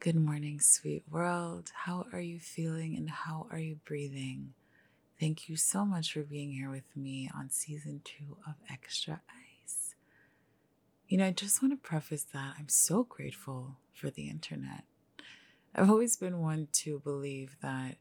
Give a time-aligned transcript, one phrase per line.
[0.00, 1.72] Good morning, sweet world.
[1.74, 4.54] How are you feeling and how are you breathing?
[5.18, 9.22] Thank you so much for being here with me on season two of Extra
[9.64, 9.96] Ice.
[11.08, 14.84] You know, I just want to preface that I'm so grateful for the internet.
[15.74, 17.96] I've always been one to believe that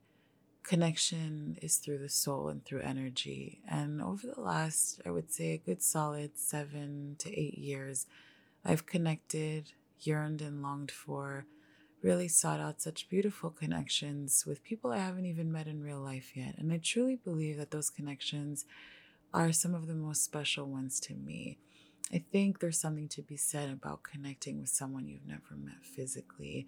[0.62, 3.64] connection is through the soul and through energy.
[3.68, 8.06] And over the last, I would say, a good solid seven to eight years,
[8.64, 11.48] I've connected, yearned, and longed for
[12.08, 16.38] really sought out such beautiful connections with people I haven't even met in real life
[16.38, 16.56] yet.
[16.58, 18.64] And I truly believe that those connections
[19.34, 21.58] are some of the most special ones to me.
[22.14, 26.66] I think there's something to be said about connecting with someone you've never met physically.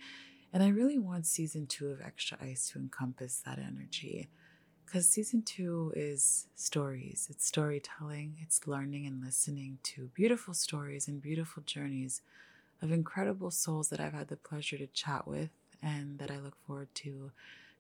[0.52, 4.28] And I really want season two of Extra Ice to encompass that energy.
[4.86, 11.22] Because season two is stories, it's storytelling, it's learning and listening to beautiful stories and
[11.22, 12.24] beautiful journeys
[12.82, 15.50] of incredible souls that I've had the pleasure to chat with
[15.82, 17.32] and that I look forward to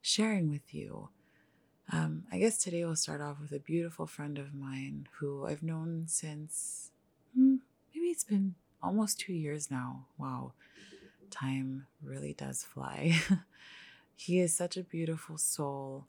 [0.01, 1.09] sharing with you.
[1.91, 5.63] Um, I guess today we'll start off with a beautiful friend of mine who I've
[5.63, 6.91] known since
[7.35, 7.55] hmm,
[7.93, 10.05] maybe it's been almost two years now.
[10.17, 10.53] Wow,
[11.31, 13.19] time really does fly.
[14.15, 16.05] he is such a beautiful soul,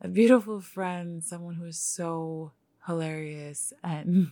[0.00, 2.52] a beautiful friend, someone who is so
[2.86, 4.30] hilarious, and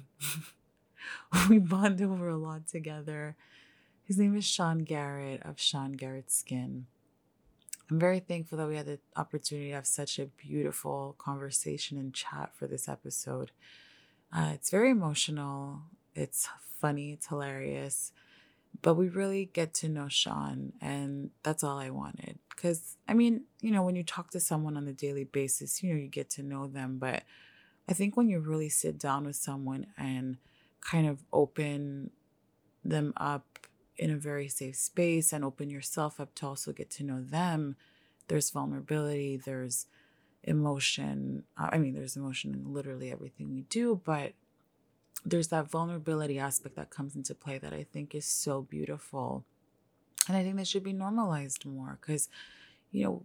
[1.48, 3.36] we bond over a lot together.
[4.08, 6.86] His name is Sean Garrett of Sean Garrett Skin.
[7.90, 12.14] I'm very thankful that we had the opportunity to have such a beautiful conversation and
[12.14, 13.50] chat for this episode.
[14.34, 15.82] Uh, it's very emotional,
[16.14, 16.48] it's
[16.80, 18.12] funny, it's hilarious,
[18.80, 22.38] but we really get to know Sean, and that's all I wanted.
[22.48, 25.92] Because, I mean, you know, when you talk to someone on a daily basis, you
[25.92, 27.24] know, you get to know them, but
[27.86, 30.38] I think when you really sit down with someone and
[30.80, 32.10] kind of open
[32.82, 33.67] them up
[33.98, 37.76] in a very safe space and open yourself up to also get to know them,
[38.28, 39.86] there's vulnerability, there's
[40.44, 41.44] emotion.
[41.58, 44.32] Uh, I mean, there's emotion in literally everything we do, but
[45.24, 49.44] there's that vulnerability aspect that comes into play that I think is so beautiful.
[50.28, 52.28] And I think that should be normalized more because,
[52.92, 53.22] you know,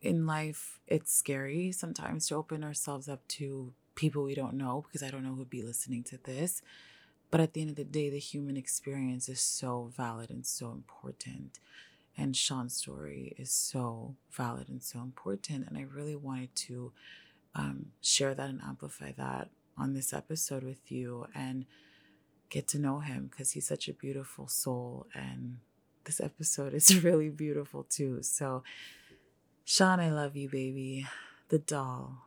[0.00, 5.02] in life, it's scary sometimes to open ourselves up to people we don't know because
[5.02, 6.62] I don't know who'd be listening to this.
[7.30, 10.70] But at the end of the day, the human experience is so valid and so
[10.72, 11.58] important.
[12.16, 15.66] And Sean's story is so valid and so important.
[15.68, 16.92] And I really wanted to
[17.54, 21.66] um, share that and amplify that on this episode with you and
[22.48, 25.06] get to know him because he's such a beautiful soul.
[25.14, 25.58] And
[26.04, 28.22] this episode is really beautiful too.
[28.22, 28.62] So,
[29.64, 31.06] Sean, I love you, baby.
[31.48, 32.25] The doll.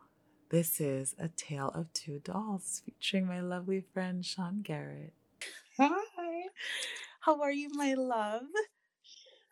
[0.49, 5.13] This is A Tale of Two Dolls featuring my lovely friend Sean Garrett.
[5.77, 6.41] Hi.
[7.19, 8.47] How are you, my love?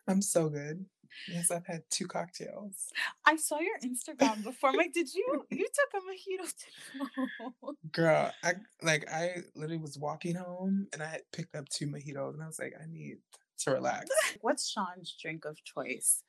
[0.08, 0.86] I'm so good.
[1.28, 2.92] Yes, I've had two cocktails.
[3.24, 4.70] I saw your Instagram before.
[4.70, 6.52] I'm like, did you you took a mojito
[7.62, 7.76] too?
[7.92, 12.34] Girl, I like I literally was walking home and I had picked up two mojitos
[12.34, 13.18] and I was like, I need
[13.58, 14.08] to relax.
[14.40, 16.24] What's Sean's drink of choice?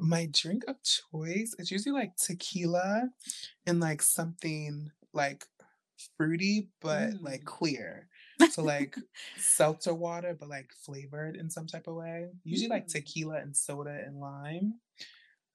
[0.00, 3.10] My drink of choice is usually like tequila
[3.66, 5.44] and like something like
[6.16, 7.22] fruity but mm.
[7.22, 8.08] like clear.
[8.52, 8.96] So like
[9.36, 12.28] seltzer water but like flavored in some type of way.
[12.42, 12.72] Usually mm.
[12.72, 14.80] like tequila and soda and lime.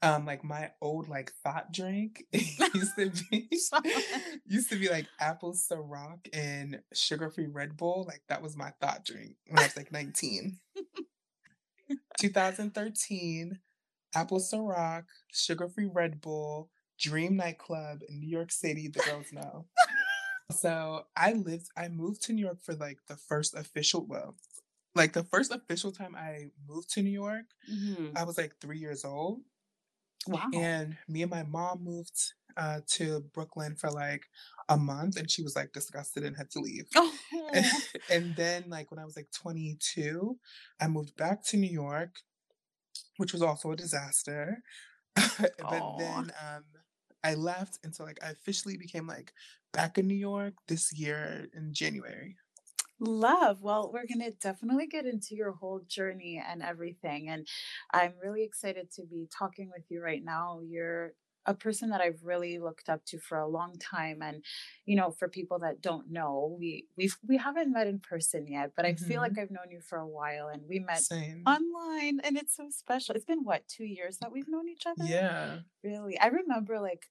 [0.04, 3.50] Um, like my old like thought drink used to be
[4.46, 8.06] used to be like apple Ciroc and sugar free Red Bull.
[8.08, 10.60] Like that was my thought drink when I was like 19.
[12.20, 13.60] 2013,
[14.16, 18.88] Apple Ciroc, Sugar Free Red Bull, Dream Nightclub in New York City.
[18.88, 19.66] The girls know.
[20.52, 24.36] so I lived, I moved to New York for like the first official, well,
[24.96, 28.18] like the first official time I moved to New York, mm-hmm.
[28.18, 29.42] I was like three years old.
[30.28, 30.50] Wow.
[30.54, 34.26] And me and my mom moved uh, to Brooklyn for like
[34.70, 36.86] a month and she was like disgusted and had to leave.
[36.96, 37.12] Oh.
[37.54, 37.66] and,
[38.10, 40.38] and then, like, when I was like 22,
[40.82, 42.16] I moved back to New York
[43.18, 44.62] which was also a disaster.
[45.16, 46.64] but then um,
[47.24, 49.34] I left until like I officially became like
[49.74, 52.36] back in New York this year in January.
[53.00, 53.62] Love.
[53.62, 57.30] Well, we're going to definitely get into your whole journey and everything.
[57.30, 57.46] And
[57.92, 60.62] I'm really excited to be talking with you right now.
[60.66, 61.12] You're
[61.46, 64.22] a person that I've really looked up to for a long time.
[64.22, 64.44] And,
[64.86, 68.72] you know, for people that don't know, we we've we haven't met in person yet,
[68.76, 69.04] but mm-hmm.
[69.04, 69.42] I feel like mm-hmm.
[69.42, 71.44] I've known you for a while and we met Same.
[71.46, 73.16] online and it's so special.
[73.16, 75.06] It's been what, two years that we've known each other?
[75.06, 75.58] Yeah.
[75.84, 76.20] Really.
[76.20, 77.08] I remember like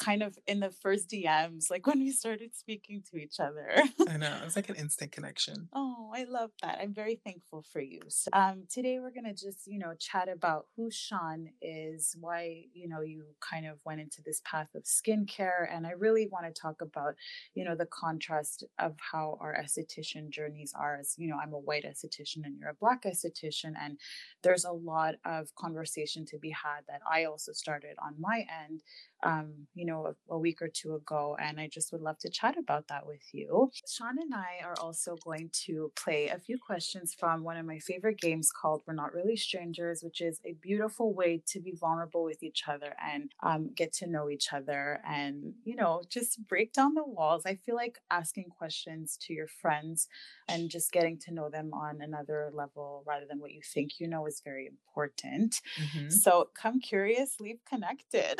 [0.00, 3.70] kind of in the first DMs, like when we started speaking to each other.
[4.08, 4.40] I know.
[4.44, 5.68] It's like an instant connection.
[5.74, 6.78] Oh, I love that.
[6.80, 8.00] I'm very thankful for you.
[8.08, 12.88] So, um, today we're gonna just, you know, chat about who Sean is, why, you
[12.88, 15.66] know, you kind of went into this path of skincare.
[15.70, 17.14] And I really want to talk about,
[17.54, 21.58] you know, the contrast of how our esthetician journeys are as, you know, I'm a
[21.58, 23.74] white esthetician and you're a black esthetician.
[23.78, 23.98] And
[24.42, 28.82] there's a lot of conversation to be had that I also started on my end
[29.22, 31.36] um, you know, a, a, week or two ago.
[31.40, 33.70] And I just would love to chat about that with you.
[33.86, 37.78] Sean and I are also going to play a few questions from one of my
[37.78, 42.24] favorite games called We're Not Really Strangers, which is a beautiful way to be vulnerable
[42.24, 46.72] with each other and um, get to know each other and, you know, just break
[46.72, 47.42] down the walls.
[47.44, 50.08] I feel like asking questions to your friends
[50.48, 54.08] and just getting to know them on another level rather than what you think you
[54.08, 55.60] know is very important.
[55.78, 56.08] Mm-hmm.
[56.08, 58.38] So come curious, leave connected.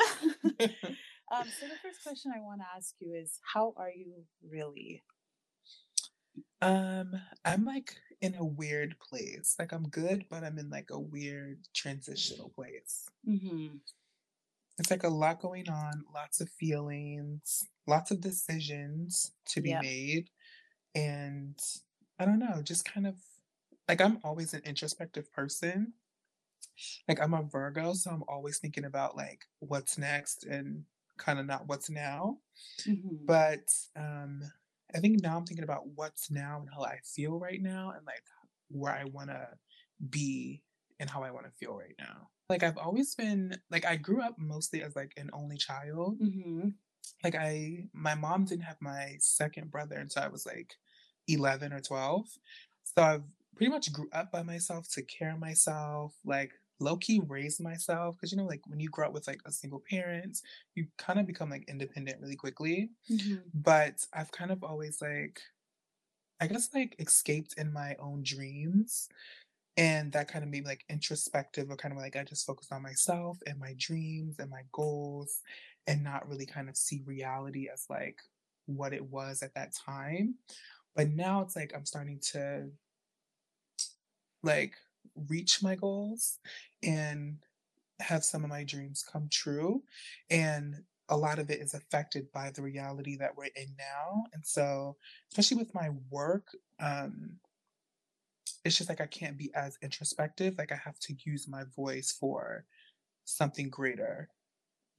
[1.31, 5.03] um, so the first question I want to ask you is how are you really?
[6.61, 7.13] Um,
[7.43, 9.55] I'm like in a weird place.
[9.57, 13.09] Like I'm good, but I'm in like a weird transitional place.
[13.27, 13.77] Mm-hmm.
[14.77, 19.81] It's like a lot going on, lots of feelings, lots of decisions to be yep.
[19.81, 20.29] made.
[20.95, 21.59] And
[22.19, 23.15] I don't know, just kind of
[23.87, 25.93] like I'm always an introspective person.
[27.07, 30.83] Like I'm a Virgo, so I'm always thinking about like what's next and
[31.17, 32.37] kind of not what's now.
[32.87, 33.25] Mm-hmm.
[33.25, 34.41] But um
[34.93, 38.05] I think now I'm thinking about what's now and how I feel right now and
[38.05, 38.23] like
[38.69, 39.47] where I want to
[40.09, 40.63] be
[40.99, 42.29] and how I want to feel right now.
[42.49, 46.19] Like I've always been like I grew up mostly as like an only child.
[46.19, 46.69] Mm-hmm.
[47.23, 50.75] Like I my mom didn't have my second brother until I was like
[51.27, 52.27] 11 or 12.
[52.83, 53.23] So I've
[53.55, 58.17] pretty much grew up by myself, took care of myself, like low key raised myself.
[58.19, 60.39] Cause you know, like when you grow up with like a single parent,
[60.75, 62.89] you kind of become like independent really quickly.
[63.09, 63.35] Mm-hmm.
[63.53, 65.39] But I've kind of always like,
[66.39, 69.07] I guess like escaped in my own dreams.
[69.77, 72.73] And that kind of made me like introspective or kind of like I just focused
[72.73, 75.39] on myself and my dreams and my goals
[75.87, 78.19] and not really kind of see reality as like
[78.65, 80.35] what it was at that time.
[80.95, 82.69] But now it's like I'm starting to
[84.43, 84.73] like
[85.29, 86.39] reach my goals
[86.83, 87.37] and
[87.99, 89.83] have some of my dreams come true.
[90.29, 94.23] And a lot of it is affected by the reality that we're in now.
[94.33, 94.95] And so,
[95.29, 96.47] especially with my work,
[96.79, 97.33] um,
[98.63, 100.55] it's just like I can't be as introspective.
[100.57, 102.65] Like I have to use my voice for
[103.25, 104.29] something greater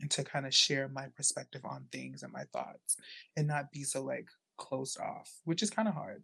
[0.01, 2.97] and to kind of share my perspective on things and my thoughts
[3.37, 4.29] and not be so like
[4.59, 6.23] closed off, which is kind of hard.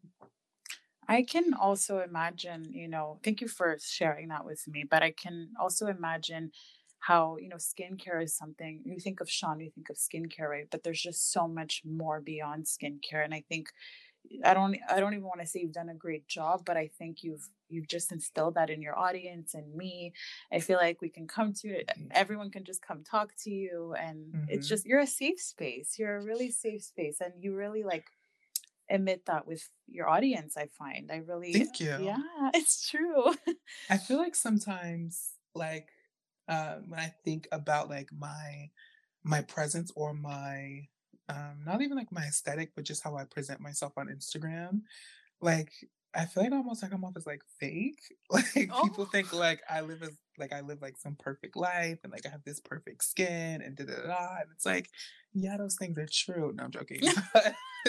[1.09, 5.11] I can also imagine, you know, thank you for sharing that with me, but I
[5.11, 6.53] can also imagine
[7.01, 10.69] how, you know, skincare is something you think of Sean, you think of skincare, right?
[10.71, 13.25] But there's just so much more beyond skincare.
[13.25, 13.71] And I think
[14.45, 16.91] I don't I don't even want to say you've done a great job, but I
[16.99, 20.13] think you've you've just instilled that in your audience and me.
[20.53, 21.89] I feel like we can come to it.
[21.89, 22.09] Mm-hmm.
[22.11, 24.45] Everyone can just come talk to you and mm-hmm.
[24.49, 25.99] it's just you're a safe space.
[25.99, 28.05] You're a really safe space and you really like
[28.91, 32.17] emit that with your audience i find i really thank you yeah
[32.55, 33.35] it's true
[33.91, 35.89] i feel like sometimes like
[36.49, 38.71] uh, when i think about like my
[39.25, 40.87] my presence or my
[41.29, 44.81] um not even like my aesthetic but just how i present myself on instagram
[45.41, 45.71] like
[46.15, 48.01] I feel like almost like I'm off as like fake.
[48.31, 48.83] Like oh.
[48.83, 52.27] people think like I live as like I live like some perfect life and like
[52.27, 54.37] I have this perfect skin and da da da.
[54.41, 54.91] And it's like,
[55.33, 56.53] yeah, those things are true.
[56.55, 57.01] No, I'm joking.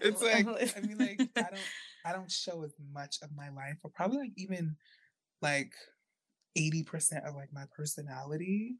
[0.00, 1.58] it's like I mean, like I don't
[2.04, 4.76] I don't show as much of my life, or probably like even
[5.40, 5.72] like
[6.56, 8.76] eighty percent of like my personality.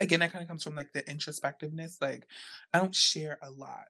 [0.00, 2.00] Again, that kind of comes from like the introspectiveness.
[2.00, 2.26] Like
[2.74, 3.86] I don't share a lot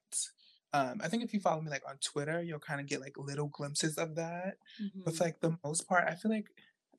[0.72, 3.16] um, I think if you follow me like on Twitter, you'll kind of get like
[3.18, 4.56] little glimpses of that.
[4.80, 5.00] Mm-hmm.
[5.04, 6.46] But for like the most part, I feel like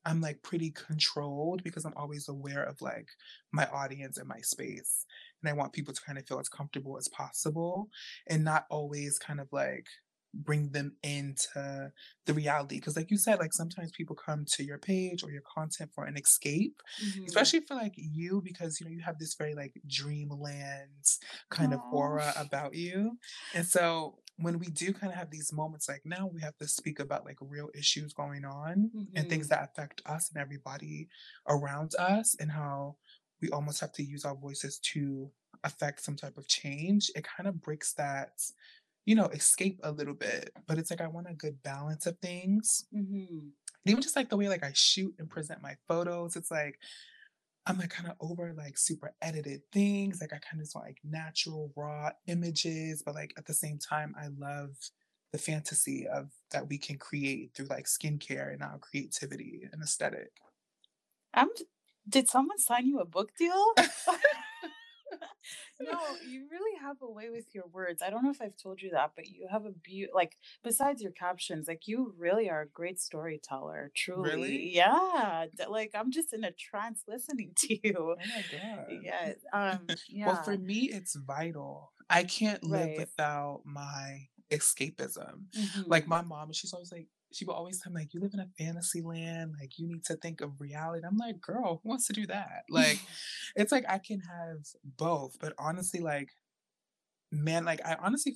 [0.06, 3.08] I'm like pretty controlled because I'm always aware of like
[3.52, 5.06] my audience and my space.
[5.42, 7.90] And I want people to kind of feel as comfortable as possible
[8.28, 9.88] and not always kind of like
[10.34, 11.92] bring them into
[12.26, 15.42] the reality because like you said like sometimes people come to your page or your
[15.42, 17.26] content for an escape mm-hmm.
[17.26, 21.06] especially for like you because you know you have this very like dreamland
[21.50, 21.76] kind Aww.
[21.76, 23.18] of aura about you
[23.54, 26.68] and so when we do kind of have these moments like now we have to
[26.68, 29.16] speak about like real issues going on mm-hmm.
[29.16, 31.08] and things that affect us and everybody
[31.48, 32.96] around us and how
[33.42, 35.30] we almost have to use our voices to
[35.64, 38.32] affect some type of change it kind of breaks that
[39.06, 40.52] you know, escape a little bit.
[40.68, 42.86] But it's like I want a good balance of things.
[42.96, 43.40] Mm-hmm.
[43.40, 43.52] And
[43.86, 46.78] even just like the way like I shoot and present my photos, it's like
[47.72, 50.20] I'm like kind of over like super edited things.
[50.20, 54.14] Like I kind of want like natural, raw images, but like at the same time,
[54.20, 54.72] I love
[55.32, 60.34] the fantasy of that we can create through like skincare and our creativity and aesthetic.
[61.34, 61.48] I'm
[62.10, 63.66] did someone sign you a book deal?
[65.80, 68.02] no, you really have a way with your words.
[68.02, 70.12] I don't know if I've told you that, but you have a beauty.
[70.14, 73.92] Like besides your captions, like you really are a great storyteller.
[73.96, 74.70] Truly, Really?
[74.76, 75.46] yeah.
[75.70, 77.96] Like I'm just in a trance listening to you.
[77.98, 78.86] Oh my God.
[79.02, 79.34] Yeah.
[79.54, 79.88] Um.
[80.10, 80.28] yeah.
[80.32, 81.92] Well, for me, it's vital.
[82.10, 82.98] I can't live Right.
[82.98, 85.46] without my escapism.
[85.58, 85.84] Mhm.
[85.88, 88.40] Like my mom, she's always like, she will always tell me, like, you live in
[88.40, 91.06] a fantasy land, like you need to think of reality.
[91.06, 92.64] I'm like, girl, who wants to do that?
[92.70, 93.00] Like,
[93.56, 94.66] it's like I can have
[94.98, 96.30] both, but honestly, like,
[97.32, 98.36] man, like I honestly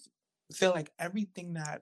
[0.54, 1.82] feel like everything that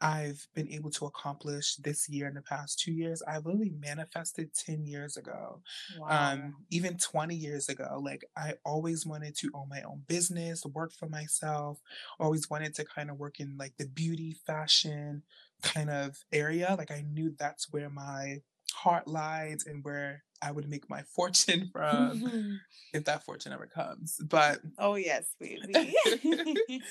[0.00, 4.50] I've been able to accomplish this year in the past two years, I literally manifested
[4.52, 5.62] 10 years ago
[5.98, 6.32] wow.
[6.32, 10.92] um even 20 years ago like i always wanted to own my own business work
[10.92, 11.78] for myself
[12.18, 15.22] always wanted to kind of work in like the beauty fashion
[15.62, 18.38] kind of area like i knew that's where my
[18.72, 22.60] heart lies and where i would make my fortune from
[22.92, 25.94] if that fortune ever comes but oh yes, baby.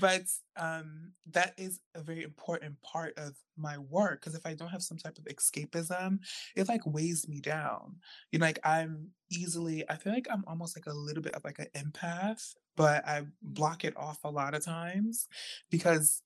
[0.00, 0.22] but
[0.56, 4.82] um that is a very important part of my work because if i don't have
[4.82, 6.18] some type of escapism
[6.54, 7.96] it like weighs me down
[8.32, 11.44] you know like i'm easily i feel like i'm almost like a little bit of
[11.44, 15.28] like an empath but i block it off a lot of times
[15.70, 16.22] because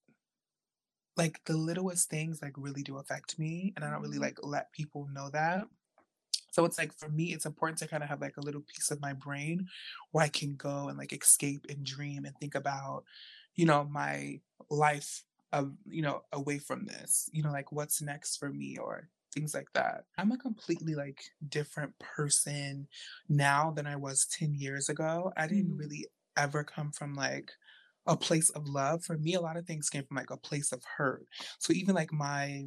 [1.17, 4.21] like the littlest things like really do affect me and i don't really Mhm.
[4.21, 5.67] like let people know that
[6.50, 8.90] so it's like for me it's important to kind of have like a little piece
[8.90, 9.69] of my brain
[10.12, 13.05] where i can go and like escape and dream and think about
[13.55, 14.40] you know my
[14.71, 19.09] life of you know away from this you know like what's next for me or
[19.35, 22.88] things like that i'm a completely like different person
[23.29, 25.76] now than i was 10 years ago i didn't Mhm.
[25.76, 27.52] really ever come from like
[28.07, 30.73] a place of love for me a lot of things came from like a place
[30.73, 31.26] of hurt
[31.59, 32.64] so even like my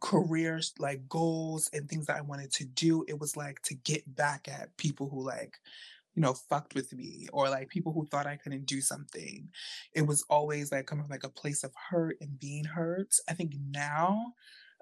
[0.00, 4.14] careers like goals and things that I wanted to do, it was like to get
[4.14, 5.58] back at people who like,
[6.14, 9.50] you know, fucked with me or like people who thought I couldn't do something.
[9.94, 13.14] It was always like coming from like a place of hurt and being hurt.
[13.28, 14.34] I think now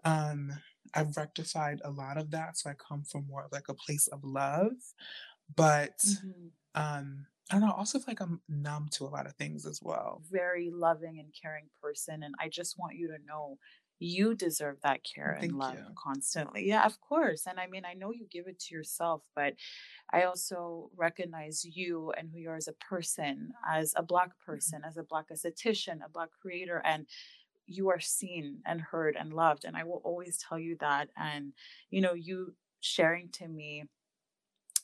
[0.04, 0.52] um
[0.94, 2.56] I've rectified a lot of that.
[2.58, 4.72] So I come from more of like a place of love.
[5.54, 6.50] But Mhm.
[6.74, 9.64] um I don't know, I also feel like I'm numb to a lot of things
[9.66, 10.24] as well.
[10.30, 13.56] very loving and caring person and i just want you to know
[14.00, 15.84] you deserve that care and love you.
[15.96, 19.54] constantly yeah of course and i mean i know you give it to yourself but
[20.12, 24.72] i also recognize you and who you are as a person as a black Mm-hmm.
[24.74, 27.06] person as a black esthetician a black creator and
[27.66, 31.52] you are seen and heard and loved and i will always tell you that and
[31.90, 33.84] you know you sharing to me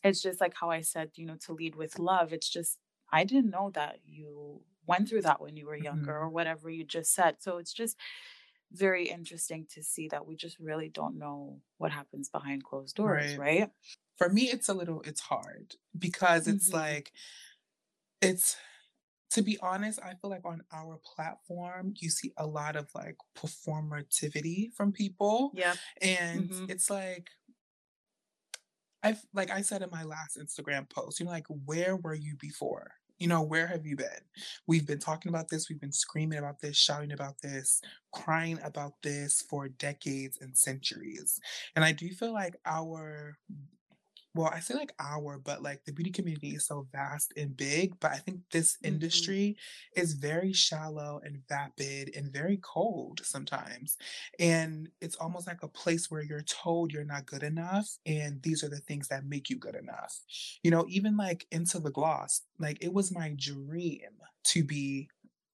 [0.05, 2.33] it's just like how I said, you know, to lead with love.
[2.35, 2.79] It's just,
[3.13, 6.17] I didn't know that you went through that when you were younger Mhm.
[6.17, 7.39] or whatever you just said.
[7.41, 7.99] So it's just
[8.73, 13.37] very interesting to see that we just really don't know what happens behind closed doors,
[13.37, 13.39] Right.
[13.39, 13.71] right?
[14.19, 16.75] For me it's a little it's hard because it's Mhm.
[16.75, 17.13] like
[18.21, 18.57] it's
[19.33, 23.17] to be honest, I feel like on our platform, you see a lot of like
[23.37, 25.55] performativity from people.
[25.55, 25.77] Yeah.
[26.01, 26.69] And Mhm.
[26.69, 27.31] it's like,
[29.05, 32.35] I've, like I said in my last Instagram post, you know, like, where were you
[32.41, 32.91] before?
[33.19, 34.09] You know, where have you been?
[34.67, 37.81] We've been talking about this, we've been screaming about this, shouting about this,
[38.13, 41.39] crying about this for decades and centuries.
[41.77, 43.39] And I do feel like our
[44.35, 48.01] well, I say like our, but like the beauty community is so vast and big.
[48.01, 48.95] But I think this Mhm.
[48.95, 49.57] industry
[49.97, 53.97] is very shallow and vapid and very cold sometimes.
[54.41, 57.87] And it's almost like a place where you're told you're not good enough.
[58.07, 60.21] And these are the things that make you good enough.
[60.63, 65.09] You know, even like Into the Gloss, like it was my dream to be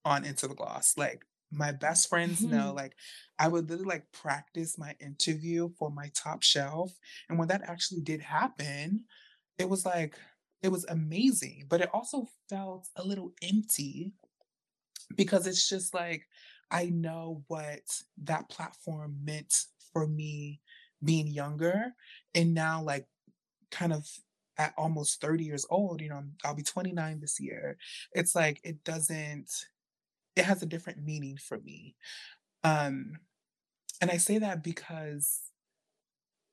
[0.05, 0.97] on Into the Gloss.
[0.97, 2.77] Like my best friends know, mm-hmm.
[2.77, 2.95] like
[3.37, 6.97] I would literally like practice my interview for my top shelf.
[7.29, 9.05] And when that actually did happen,
[9.57, 10.15] it was like,
[10.61, 14.13] it was amazing, but it also felt a little empty
[15.15, 16.27] because it's just like,
[16.69, 17.81] I know what
[18.23, 19.53] that platform meant
[19.91, 20.61] for me
[21.03, 21.93] being younger.
[22.33, 23.07] And now, like,
[23.71, 24.07] kind of
[24.57, 27.77] at almost 30 years old, you know, I'll be 29 this year.
[28.13, 29.49] It's like, it doesn't,
[30.35, 31.95] it has a different meaning for me.
[32.63, 33.13] Um,
[34.01, 35.41] and I say that because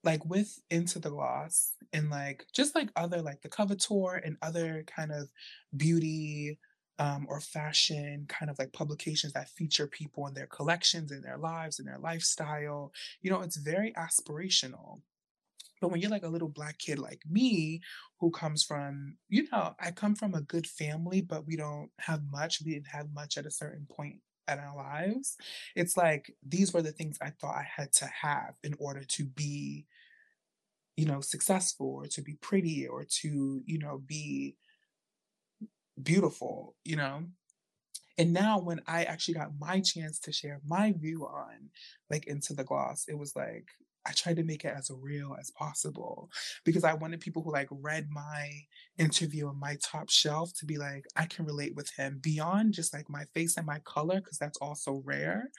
[0.04, 4.84] like with Into the Gloss and like just like other like the Coveteur and other
[4.86, 5.30] kind of
[5.76, 6.58] beauty
[6.98, 11.38] um, or fashion kind of like publications that feature people and their collections and their
[11.38, 12.92] lives and their lifestyle,
[13.22, 15.00] you know, it's very aspirational.
[15.80, 17.80] But when you're like a little black kid like me,
[18.20, 22.22] who comes from, you know, I come from a good family, but we don't have
[22.30, 22.60] much.
[22.64, 24.20] We didn't have much at a certain point
[24.50, 25.36] in our lives.
[25.76, 29.24] It's like these were the things I thought I had to have in order to
[29.24, 29.86] be,
[30.96, 34.56] you know, successful or to be pretty or to, you know, be
[36.02, 37.24] beautiful, you know?
[38.16, 41.70] And now when I actually got my chance to share my view on
[42.10, 43.68] like into the gloss, it was like
[44.08, 46.30] I tried to make it as real as possible
[46.64, 48.50] because I wanted people who like read my
[48.96, 52.94] interview on my top shelf to be like, I can relate with him beyond just
[52.94, 55.50] like my face and my color, because that's also rare,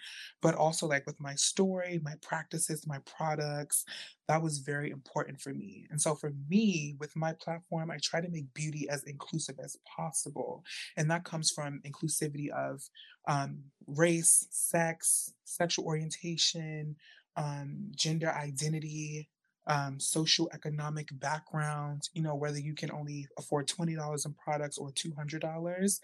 [0.42, 3.86] but also like with my story, my practices, my products.
[4.28, 5.88] That was very important for me.
[5.90, 9.78] And so for me, with my platform, I try to make beauty as inclusive as
[9.96, 10.64] possible.
[10.98, 12.82] And that comes from inclusivity of
[13.28, 16.96] um, race, sex, sexual orientation,
[17.40, 19.30] um, gender identity,
[19.66, 24.90] um, social economic background, you know, whether you can only afford $20 in products or
[24.92, 26.00] $200.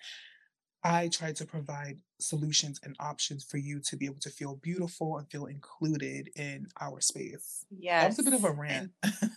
[0.83, 5.17] I try to provide solutions and options for you to be able to feel beautiful
[5.17, 7.65] and feel included in our space.
[7.71, 8.91] Yeah, That was a bit of a rant.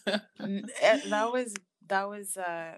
[0.07, 0.19] Eh,
[1.09, 1.55] that was
[1.89, 2.75] that was uh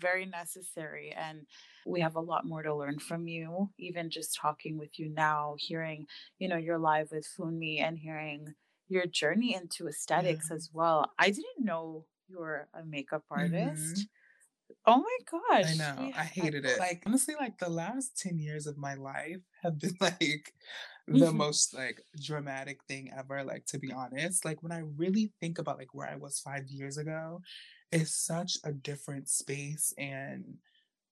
[0.00, 1.46] very necessary and
[1.84, 5.54] we have a lot more to learn from you even just talking with you now
[5.58, 6.06] hearing
[6.38, 8.54] you know you're live with funmi and hearing
[8.88, 10.34] your journey into yeah.
[10.34, 14.08] aesthetics as well i didn't know you were a makeup hmm artist
[14.86, 15.62] oh my gosh.
[15.62, 16.10] I know.
[16.10, 16.78] yeah I hated it.
[16.78, 20.54] Like honestly, like the last 10 years of my life have been like
[21.08, 21.32] the Mhm.
[21.32, 24.44] most like dramatic thing ever, like to be honest.
[24.44, 27.42] Like when I really think about like where I was five years ago,
[27.92, 30.58] it's such a different space and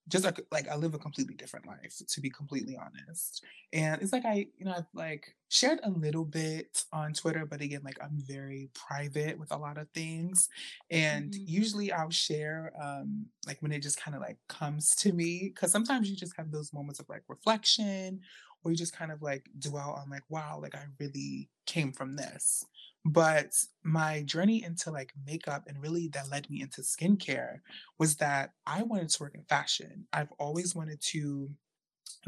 [0.08, 3.44] just like like I live a completely different life, to be completely honest.
[3.72, 7.60] And it's like I, you know, I've like shared a little bit on Twitter, but
[7.60, 10.48] again, like I'm very private with a lot of things.
[10.90, 11.46] And Mhm.
[11.46, 15.50] usually I'll share um like when it just kind of like comes to me.
[15.50, 18.22] Cause sometimes you just have those moments of like reflection
[18.64, 22.16] or you just kind of like dwell on like, wow, like I really came from
[22.16, 22.64] this.
[23.04, 27.60] But my journey into like makeup and really that led me into skincare
[27.98, 30.06] was that I wanted to work in fashion.
[30.12, 31.50] I've always wanted to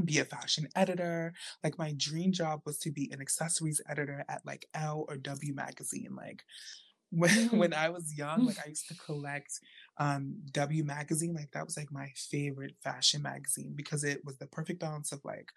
[0.05, 1.33] be a fashion editor.
[1.63, 5.55] Like my dream job was to be an accessories editor at like Elle or W
[5.55, 6.15] magazine.
[6.17, 6.45] Like
[7.11, 7.75] when when.
[7.75, 9.59] I was young, like I used to collect
[9.99, 11.35] um W magazine.
[11.35, 15.21] Like that was like my favorite fashion magazine because it was the perfect balance of
[15.25, 15.51] like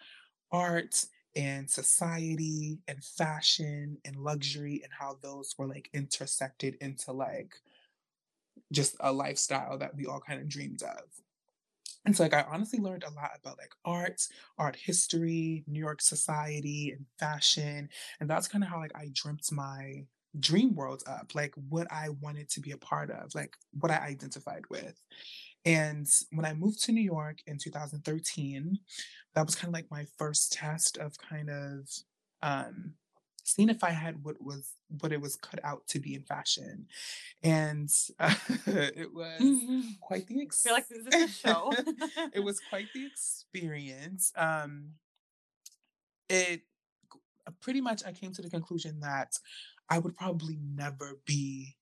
[0.52, 7.56] art and society and fashion and luxury and how those were like intersected into like
[8.72, 11.04] just a lifestyle that we all kind of dreamed of.
[12.06, 14.22] And so like I honestly learned a lot about like art,
[14.58, 17.90] art history, New York society and fashion.
[18.20, 20.06] And that's kind of how like I dreamt my
[20.40, 23.98] dream world up, like what I wanted to be a part of, like what I
[23.98, 25.02] identified with.
[25.66, 28.80] And when I moved to New York in 2013,
[29.34, 31.90] that was kind of like my first test of kind of
[32.42, 32.96] um
[33.46, 36.88] seeing if I had what was what it was cut out to be in fashion.
[37.44, 38.36] And uh,
[38.68, 39.98] it was Mhm.
[40.02, 41.78] quite the feel like this is a show.
[42.34, 44.32] it was quite the experience.
[44.36, 44.96] Um
[46.30, 46.64] it
[47.62, 49.40] pretty much I came to the conclusion that
[49.90, 51.78] I would probably never be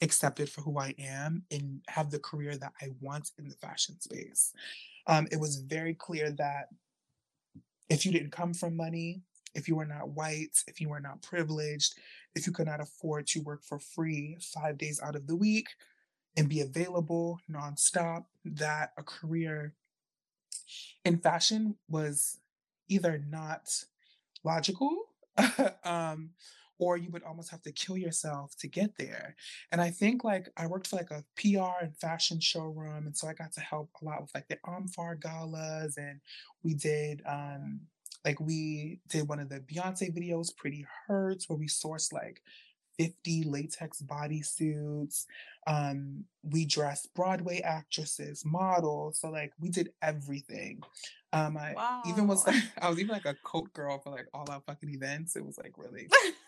[0.00, 4.00] accepted for who I am and have the career that I want in the fashion
[4.00, 4.52] space.
[5.06, 6.68] Um, it was very clear that
[7.88, 9.22] if you didn't come from money,
[9.54, 11.94] if you were not white, if you were not privileged,
[12.34, 15.68] if you could not afford to work for free five days out of the week
[16.36, 19.74] and be available nonstop, that a career
[21.04, 22.38] in fashion was
[22.88, 23.68] either not
[24.44, 25.08] logical
[25.84, 26.30] um
[26.78, 29.34] or you would almost have to kill yourself to get there
[29.72, 33.28] and i think like i worked for like a pr and fashion showroom and so
[33.28, 36.20] i got to help a lot with like the amfar galas and
[36.62, 37.80] we did um
[38.24, 42.42] like we did one of the beyonce videos pretty hurts where we sourced like
[42.98, 45.24] 50 latex bodysuits.
[45.66, 49.20] Um, we dressed Broadway actresses, models.
[49.20, 50.82] So like we did everything.
[51.32, 54.50] Um, I even was like I was even like a coat girl for like all
[54.50, 55.36] our fucking events.
[55.36, 56.08] It was like really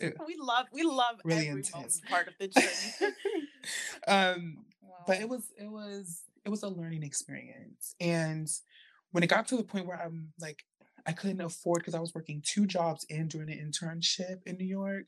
[0.00, 2.00] we love we love really every intense.
[2.08, 3.12] part of the journey.
[4.08, 4.64] um,
[5.06, 7.94] but it was it was it was a learning experience.
[8.00, 8.48] And
[9.12, 10.64] when it got to the point where I'm like
[11.06, 14.66] I couldn't afford because I was working two jobs and doing an internship in New
[14.66, 15.06] York.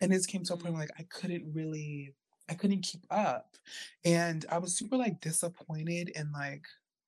[0.00, 2.14] And this came to a point Mm, where like I couldn't really
[2.50, 3.56] I couldn't keep up.
[4.04, 6.64] And I was super like disappointed and like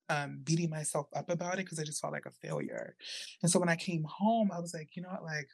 [0.08, 2.96] um beating myself up about it because I just felt like a failure.
[3.42, 5.48] And so when I came home, I was like, you know what, like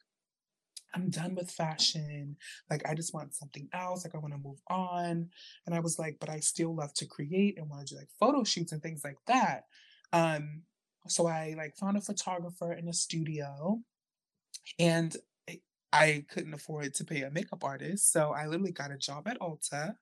[0.96, 2.36] I'm done with fashion.
[2.70, 4.04] Like, I just want something else.
[4.04, 5.28] Like, I want to move on.
[5.66, 8.08] And I was like, but I still love to create and want to do like
[8.18, 9.64] photo shoots and things like that.
[10.12, 10.62] Um,
[11.06, 13.80] so I like found a photographer in a studio
[14.78, 15.14] and
[15.92, 18.12] I couldn't afford to pay a makeup artist.
[18.12, 19.94] So I literally got a job at Ulta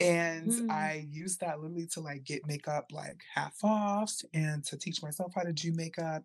[0.00, 0.70] and mm.
[0.70, 5.32] I used that literally to like get makeup like half off and to teach myself
[5.34, 6.22] how to do makeup.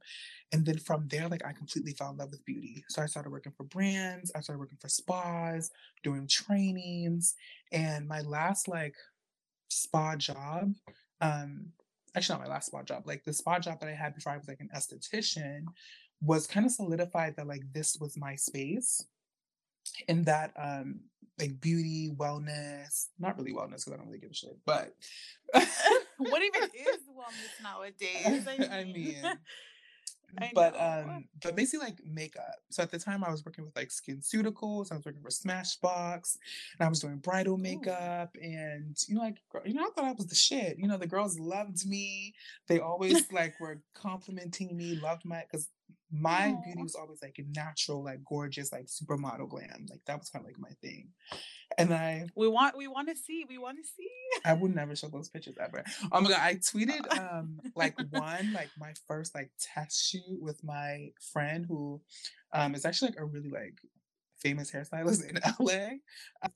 [0.52, 2.84] And then from there, like I completely fell in love with beauty.
[2.90, 5.72] So I started working for brands, I started working for spas,
[6.04, 7.36] doing trainings.
[7.72, 8.96] And my last like
[9.70, 10.74] spa job,
[11.22, 11.68] um,
[12.16, 14.38] actually not my last spa job, like the spa job that I had before I
[14.38, 15.66] was like an esthetician
[16.22, 19.06] was kind of solidified that like this was my space
[20.08, 21.00] and that um
[21.40, 24.94] like beauty wellness not really wellness because i don't really give a shit but
[26.30, 28.48] what even is wellness nowadays?
[28.48, 29.24] I mean, I mean
[30.54, 32.56] but um but basically like makeup.
[32.70, 36.38] So at the time i was working with like SkinCeuticals i was working for smashbox
[36.80, 38.42] and i was doing bridal makeup Ooh.
[38.42, 40.78] and you know like you know i thought i was the shit.
[40.78, 42.34] You know the girls loved me.
[42.68, 45.70] They always like were complimenting me loved my because
[46.12, 46.64] my Aww.
[46.64, 49.86] beauty was always like natural, like gorgeous, like supermodel glam.
[49.90, 51.10] Like that was kind of like my thing.
[51.78, 54.10] And I we want we want to see we want to see.
[54.44, 55.84] I would never show those pictures ever.
[56.12, 56.40] Oh my god!
[56.42, 62.02] I tweeted um like one like my first like test shoot with my friend who
[62.54, 63.80] um is actually like a really like
[64.40, 65.98] famous hairstylist in LA.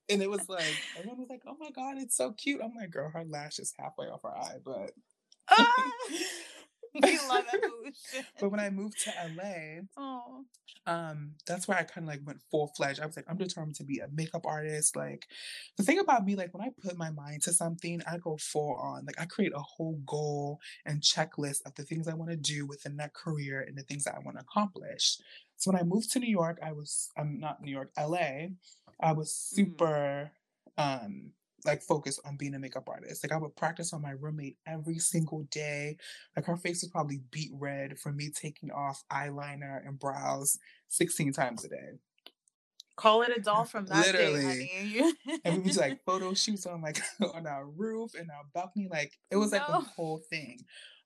[0.09, 2.91] And it was like everyone was like, "Oh my god, it's so cute." I'm like,
[2.91, 4.91] "Girl, her lash is halfway off her eye," but.
[7.03, 8.25] We love evolution.
[8.39, 10.45] but when I moved to LA, oh.
[10.87, 13.01] um, that's where I kind of like went full fledged.
[13.01, 14.95] I was like, I'm determined to be a makeup artist.
[14.95, 15.27] Like
[15.77, 18.75] the thing about me, like when I put my mind to something, I go full
[18.75, 19.05] on.
[19.05, 22.65] Like I create a whole goal and checklist of the things I want to do
[22.65, 25.17] within that career and the things that I want to accomplish.
[25.57, 28.49] So when I moved to New York, I was I'm not New York, LA.
[29.01, 29.55] I was mm.
[29.55, 30.31] super
[30.77, 31.03] mm.
[31.03, 31.31] um
[31.65, 33.23] like focused on being a makeup artist.
[33.23, 35.97] Like I would practice on my roommate every single day.
[36.35, 40.57] Like her face was probably beat red from me taking off eyeliner and brows
[40.89, 41.99] 16 times a day.
[42.95, 44.41] Call it a doll from that Literally.
[44.41, 45.39] day, honey.
[45.43, 47.01] and we do like photo shoots on like
[47.33, 48.87] on our roof and our balcony.
[48.89, 49.79] Like it was like no.
[49.79, 50.59] a whole thing.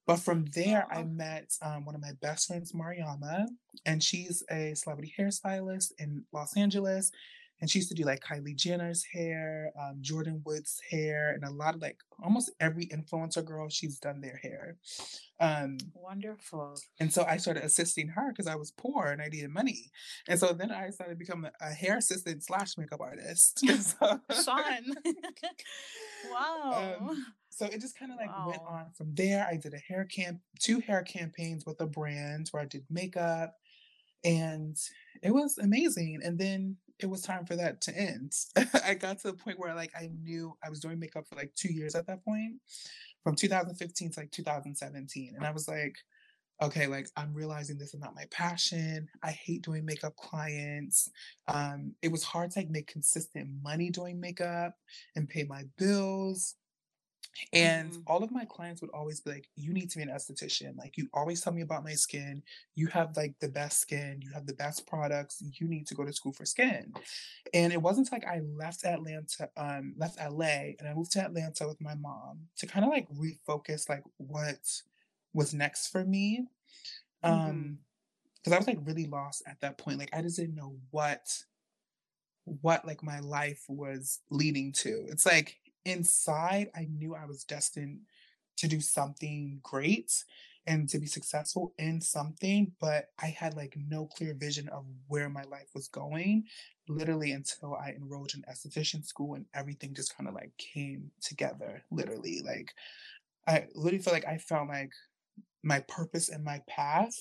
[0.05, 3.45] But from there, I met um, one of my best friends, Mariama,
[3.85, 7.11] and she's a celebrity hairstylist in Los Angeles
[7.61, 11.51] and she used to do like Kylie Jenner's hair, um, Jordyn Woods' hair, and a
[11.51, 14.77] lot of like almost every influencer girl she's done their hair.
[15.41, 16.77] Um, Wonderful.
[16.99, 19.91] And so I started assisting her because I was poor and I needed money.
[20.27, 23.59] And so then I started becoming a hair assistant slash makeup artist.
[23.79, 24.85] so, Sean.
[26.31, 26.97] wow.
[26.99, 28.47] Um, so it just kind of like wow.
[28.47, 29.47] went on from there.
[29.49, 33.55] I did a hair camp, two hair campaigns with a brand where I did makeup
[34.23, 34.77] and
[35.21, 36.21] it was amazing.
[36.23, 38.33] And then it was time for that to end.
[38.85, 41.53] I got to the point where like I knew I was doing makeup for like
[41.55, 42.55] two years at that point,
[43.23, 45.33] from 2015 to like 2017.
[45.35, 45.95] And I was like,
[46.61, 49.07] okay, like I'm realizing this is not my passion.
[49.23, 51.09] I hate doing makeup clients.
[51.47, 54.73] Um, it was hard to like make consistent money doing makeup
[55.15, 56.55] and pay my bills.
[57.53, 58.01] And mm-hmm.
[58.07, 60.77] all of my clients would always be like, You need to be an esthetician.
[60.77, 62.43] Like, you always tell me about my skin.
[62.75, 64.19] You have like the best skin.
[64.21, 65.41] You have the best products.
[65.59, 66.93] You need to go to school for skin.
[67.53, 71.67] And it wasn't like I left Atlanta, um, left LA and I moved to Atlanta
[71.67, 74.59] with my mom to kind of like refocus like what
[75.33, 76.45] was next for me.
[77.23, 77.49] Um, mm-hmm.
[77.49, 77.77] Um,
[78.39, 79.99] because I was like really lost at that point.
[79.99, 81.27] Like I just didn't know what
[82.61, 85.05] what like my life was leading to.
[85.09, 88.01] It's like inside, I knew I was destined
[88.57, 90.23] to do something great
[90.67, 95.29] and to be successful in something, but I had like no clear vision of where
[95.29, 96.43] my life was going,
[96.87, 101.83] literally until I enrolled in esthetician school and everything just kind of like came together,
[101.89, 102.41] literally.
[102.45, 102.73] Like,
[103.47, 104.91] I literally feel like I found like
[105.63, 107.15] my purpose and my path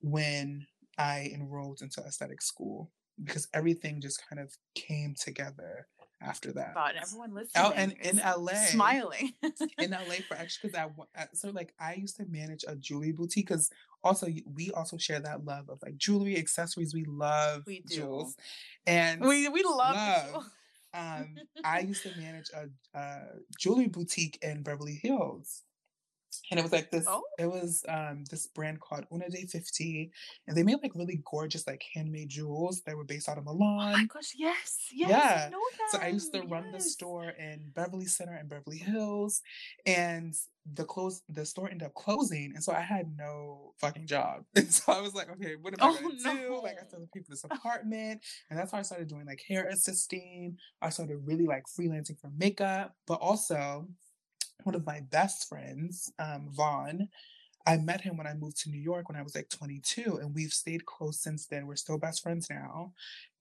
[0.00, 0.66] when
[0.98, 5.88] I enrolled into aesthetic school because everything just kind of came together
[6.24, 6.74] after that.
[6.74, 7.64] God, everyone listening.
[7.66, 9.32] Oh, and in LA, smiling
[9.78, 13.48] in LA for actually because I so like I used to manage a jewelry boutique
[13.48, 13.70] because
[14.02, 16.94] also we also share that love of like jewelry accessories.
[16.94, 17.96] We love we do.
[17.96, 18.36] jewels,
[18.86, 20.32] and we we love.
[20.32, 20.50] love
[20.94, 23.20] um, I used to manage a, a
[23.58, 25.62] jewelry boutique in Beverly Hills.
[26.50, 27.22] And it was like this Oh.
[27.38, 30.10] it was um this brand called UNOde50
[30.46, 33.54] and they made like really gorgeous like handmade jewels that were based out of Oh
[33.92, 35.50] my Milan gosh, yes, yes, yeah I
[35.90, 36.48] so I used to them.
[36.50, 39.42] run the store in Beverly Center and Beverly Hills
[39.86, 40.34] and
[40.72, 44.72] the close the store ended up closing and so I had no fucking job and
[44.72, 46.88] so I was like okay what am I Oh gonna do like I no.
[46.88, 51.18] started for this apartment and that's how I started doing like hair assisting I started
[51.24, 53.86] really like freelancing for makeup but also
[54.64, 57.08] one of my best friends, um, Vaughn,
[57.66, 60.34] I met him when I moved to New York when I was like 22, and
[60.34, 61.66] we've stayed close since then.
[61.66, 62.92] We're still best friends now.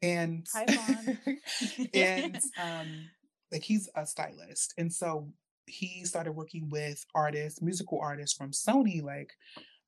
[0.01, 1.19] And Hi, Vaughn.
[1.93, 3.09] and um
[3.51, 4.73] like he's a stylist.
[4.77, 5.29] And so
[5.65, 9.31] he started working with artists, musical artists from Sony, like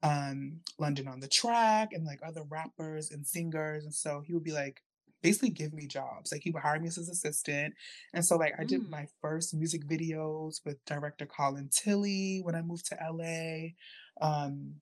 [0.03, 3.85] um London on the Track and like other rappers and singers.
[3.85, 4.81] And so he would be like
[5.25, 6.31] basically give me jobs.
[6.31, 7.73] Like he would hire me as his assistant.
[8.13, 8.89] And so like I did Mm.
[8.91, 13.73] my first music videos with director Colin Tilley when I moved to LA.
[14.21, 14.75] Um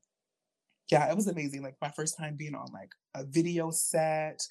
[0.92, 1.64] yeah, it was amazing.
[1.64, 4.46] Like my first time being on like a video set.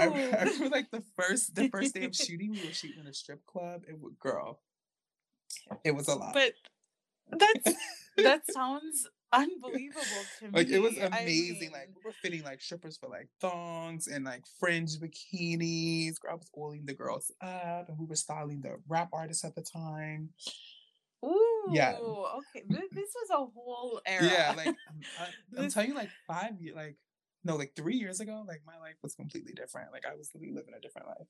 [0.00, 0.30] I, I Ooh.
[0.44, 3.44] remember like the first the first day of shooting, we were shooting in a strip
[3.46, 3.82] club.
[3.88, 4.60] It was girl,
[5.84, 6.32] it was a lot.
[6.32, 6.52] But
[7.32, 7.74] that's
[8.16, 10.50] that sounds unbelievable to me.
[10.52, 11.02] Like it was me.
[11.02, 11.72] I amazing.
[11.72, 16.16] Like we were fitting like strippers for like thongs and like fringe bikinis.
[16.28, 19.62] I was oiling the girls up, and we were styling the rap artists at the
[19.62, 20.30] time.
[21.24, 22.64] ooh, Yeah, okay.
[22.68, 24.24] This, was a whole era.
[24.24, 24.54] yeah.
[24.56, 25.26] Like I'm, I,
[25.62, 26.96] I'm telling you, like five years, like
[27.44, 29.92] no, like three years ago, like my life was completely different.
[29.92, 31.28] Like I was living a different life.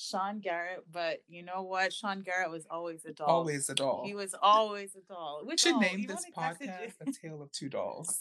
[0.00, 1.92] Sean Garrett, but you know what?
[1.92, 3.26] Sean Garrett was always a doll.
[3.26, 4.04] Always a doll.
[4.06, 5.42] He was always a doll.
[5.44, 8.20] We should all, name even this podcast "A Tale of Two Dolls."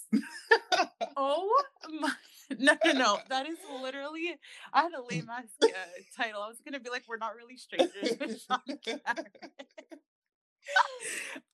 [1.16, 1.64] Oh
[2.02, 2.12] my!
[2.58, 3.18] No, no, no.
[3.28, 4.34] That is literally.
[4.72, 5.68] I had a lame ass uh,
[6.16, 6.42] title.
[6.42, 9.04] I was gonna be like, "We're not really strangers." with Sean Garrett.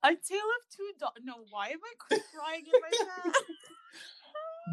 [0.03, 1.15] a tale of two dolls.
[1.23, 2.89] No, why am I crying in my
[3.23, 3.33] bed?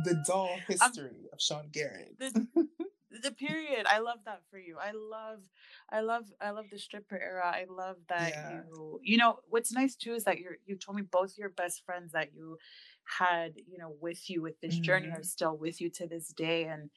[0.04, 2.18] the doll history of Sean Garrett.
[2.18, 2.46] the
[3.22, 3.86] the period.
[3.86, 4.78] I love that for you.
[4.78, 5.40] I love,
[5.90, 7.44] I love, I love the stripper era.
[7.44, 8.62] I love that Yeah.
[8.62, 9.00] you.
[9.02, 10.56] You know what's nice too is that you're.
[10.66, 12.58] You told me both your best friends that you
[13.04, 13.56] had.
[13.66, 15.18] You know, with you with this journey Mhm.
[15.18, 16.90] are still with you to this day, and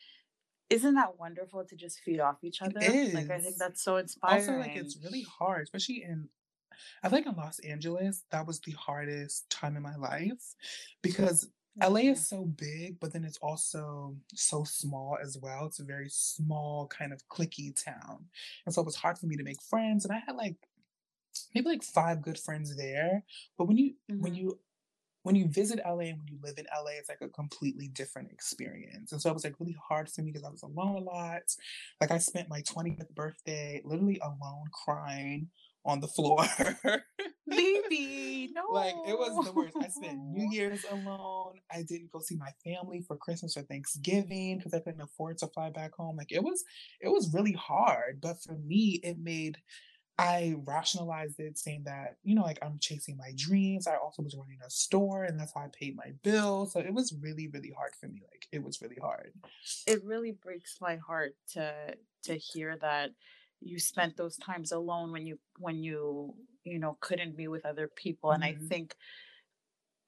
[0.69, 2.79] isn't that wonderful to just feed off each other?
[2.81, 4.49] It Like I think that's so inspiring.
[4.49, 6.29] Also, like it's really hard, especially in
[7.03, 10.55] I think in Los Angeles, that was the hardest time in my life
[11.01, 11.49] because
[11.81, 12.09] LA Mhm.
[12.09, 15.65] is so big, but then it's also so small as well.
[15.65, 18.29] It's a very small, kind of clicky town.
[18.65, 20.05] And so it was hard for me to make friends.
[20.05, 20.57] And I had like
[21.53, 23.23] maybe like five good friends there.
[23.57, 24.35] But when you when Mhm.
[24.35, 24.59] you
[25.23, 28.31] when you visit LA and when you live in LA, it's like a completely different
[28.31, 29.11] experience.
[29.11, 31.43] And so it was like really hard for me because I was alone a lot.
[32.01, 35.49] Like I spent my 20th birthday literally alone crying
[35.85, 36.45] on the floor.
[37.47, 38.51] baby.
[38.53, 39.75] No, like it was the worst.
[39.81, 41.59] I spent New Year's alone.
[41.71, 45.47] I didn't go see my family for Christmas or Thanksgiving because I couldn't afford to
[45.47, 46.17] fly back home.
[46.17, 46.63] Like it was
[47.01, 48.19] it was really hard.
[48.21, 49.57] But for me, it made
[50.19, 53.87] I rationalized it saying that, you know, like I'm chasing my dreams.
[53.87, 56.73] I also was running a store and that's how I paid my bills.
[56.73, 58.21] So it was really, really hard for me.
[58.31, 59.33] Like it was really hard.
[59.87, 61.73] it really breaks my heart to
[62.25, 63.09] to hear that
[63.65, 67.87] you spent those times alone when you when you you know couldn't be with other
[67.87, 68.67] people and i Mhm.
[68.69, 68.95] think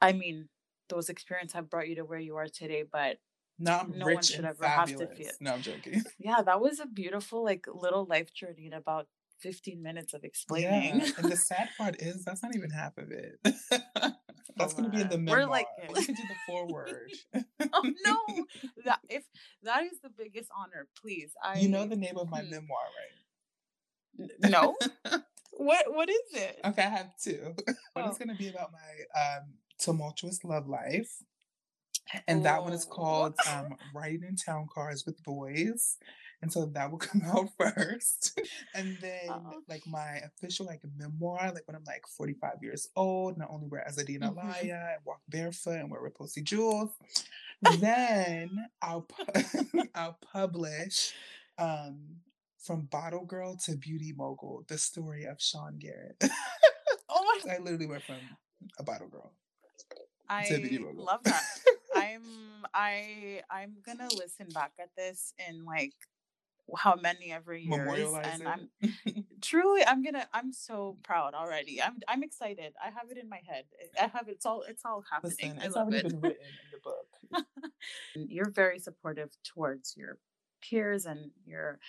[0.01, 0.47] i mean
[0.89, 3.17] those experiences have brought you to where you are today but
[3.57, 6.03] Now I'm no one should ever have to feel No, I'm joking.
[6.19, 9.07] yeah that was a beautiful like little life journey in about
[9.39, 11.11] 15 minutes of explaining Yeah.
[11.17, 13.39] And the sad part is that's not even half of it.
[14.57, 15.39] that's gonna be in the memoir.
[15.45, 17.11] We're like- you can do the foreword.
[17.73, 18.17] oh no
[18.85, 19.23] that if
[19.63, 22.85] that is the biggest honor please i you know the name of my hmm, memoir,
[22.87, 23.24] n-
[24.39, 24.75] no.
[25.57, 26.59] What what is it?
[26.65, 27.55] Okay, I have two.
[27.93, 28.25] One is oh.
[28.25, 31.23] going to be about my um, tumultuous love life,
[32.27, 32.93] and that one is oh.
[32.93, 35.97] called um, "Riding in Town Cars with Boys,"
[36.41, 38.39] and so that will come out first.
[38.73, 39.61] And then, oh.
[39.69, 43.85] like my official like memoir, like when I'm like 45 years old, not only wear
[43.89, 46.91] Azzedine hmm Alaïa and walk barefoot and wear Repossi jewels,
[47.79, 51.13] then I'll pu- I'll publish
[51.57, 52.17] um,
[52.65, 56.17] from bottle girl to beauty mogul, the story of Sean Garrett.
[57.09, 58.21] oh my I literally went from
[58.79, 59.31] a bottle girl
[60.29, 61.05] to beauty I mogul.
[61.05, 61.43] love that.
[61.95, 62.21] I'm
[62.73, 65.93] I I'm gonna listen back at this in like
[66.75, 68.69] how many every years Memorialize and I'm
[69.41, 71.81] truly I'm gonna I'm so proud already.
[71.81, 72.73] I'm I'm excited.
[72.83, 73.65] I have it in my head.
[74.01, 75.37] I have it's all it's all happening.
[75.39, 76.11] Listen, I it's love already it.
[76.11, 78.25] been written in the book.
[78.29, 80.17] You're very supportive towards your
[80.61, 81.79] peers and your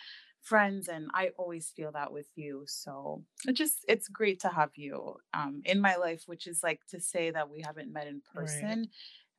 [0.46, 2.64] friends and I always feel that with you.
[2.66, 6.86] So it just it's great to have you um in my life, which is like
[6.88, 8.78] to say that we haven't met in Right.
[8.78, 8.90] person.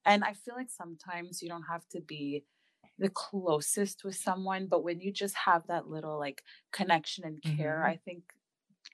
[0.06, 2.46] And I feel like sometimes you don't have to be
[3.00, 7.84] the closest with someone, but when you just have that little like connection and care,
[7.84, 8.34] hmm I think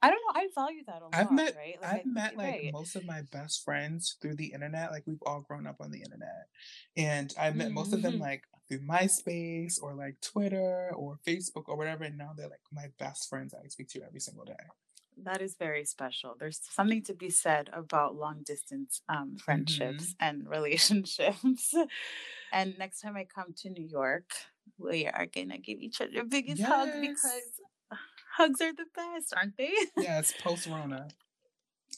[0.01, 1.79] I don't know, I value that a I've lot, met right?
[1.81, 2.73] Like I I've think met like right.
[2.73, 4.91] most of my best friends through the internet.
[4.91, 6.47] Like we've all grown up on the internet.
[6.95, 8.19] And I met most of them Mhm.
[8.19, 12.03] like through MySpace or like Twitter or Facebook or whatever.
[12.03, 14.53] And now they're like my best friends I speak to every single day.
[15.23, 16.35] That is very special.
[16.39, 21.73] There's something to be said about long distance um, friendships and relationships.
[22.51, 24.31] and next time I come to New York,
[24.77, 27.61] we are gonna give each other the biggest hug because
[28.37, 29.71] hugs are the best, aren't they?
[29.97, 31.07] Yes, post Rona.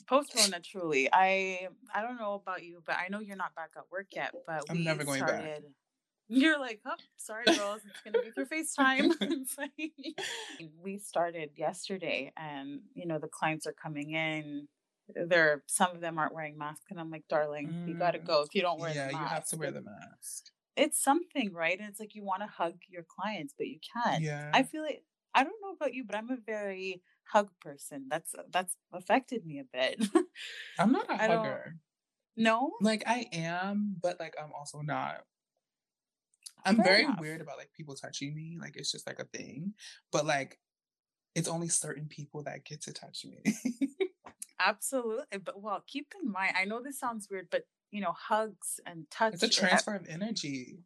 [0.07, 1.09] Post Rona, truly.
[1.11, 4.33] I I don't know about you, but I know you're not back at work yet.
[4.45, 5.61] But I'm we never going back.
[6.27, 9.11] You're like, oh, sorry, girls, it's gonna be through FaceTime.
[9.57, 9.93] Like-
[10.81, 14.67] we started yesterday, and you know the clients are coming in.
[15.13, 18.41] They're some of them aren't wearing masks, and I'm like, darling, you gotta Mm, go
[18.41, 20.45] if you don't wear the yeah, you have to wear the mask.
[20.75, 21.79] It's something, right?
[21.79, 24.23] And it's like you want to hug your clients, but you can't.
[24.23, 24.51] Yeah.
[24.53, 28.07] I feel like I don't know about you, but I'm a very hug person.
[28.09, 30.03] That's that's affected me a bit.
[30.79, 31.75] I'm not a I hugger.
[32.35, 32.73] know.
[32.81, 35.23] Like I am, but like I'm also not.
[36.65, 37.17] I'm Fair very enough.
[37.17, 38.57] weird about like people touching me.
[38.59, 39.75] Like it's just like a thing.
[40.11, 40.59] But like
[41.35, 43.43] it's only certain people that get to touch me.
[44.59, 45.37] Absolutely.
[45.39, 49.09] But well, keep in mind, I know this sounds weird, but you know, hugs and
[49.09, 49.33] touch.
[49.33, 50.83] it's a transfer of energy.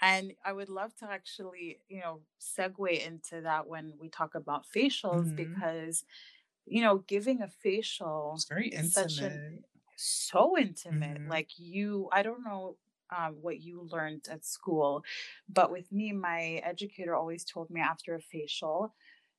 [0.00, 4.66] And I would love to actually, you know, segue into that when we talk about
[4.66, 6.04] facials hmm because,
[6.66, 9.64] you know, giving a facial It's very is such an intimate.
[9.96, 11.20] so intimate.
[11.20, 12.78] hmm Like you, I don't know
[13.16, 15.04] um, what you learned at school,
[15.48, 18.94] but with me, my educator always told me after a facial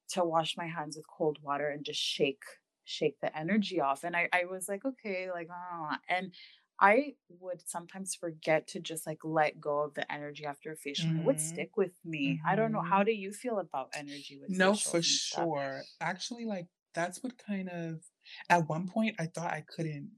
[0.09, 2.43] to wash my hands with cold water and just shake
[2.85, 4.03] shake the energy off.
[4.03, 5.99] And I, I was like, okay, like ah.
[6.09, 6.33] and
[6.79, 11.09] I would sometimes forget to just like let go of the energy after a facial
[11.11, 12.41] and it would hmm stick with me.
[12.45, 12.81] I don't know.
[12.81, 15.49] How do you feel about energy with No, for facials and stuff?
[15.51, 15.87] sure.
[15.99, 18.03] Actually, like that's what kind of
[18.49, 20.11] at one point I thought I couldn't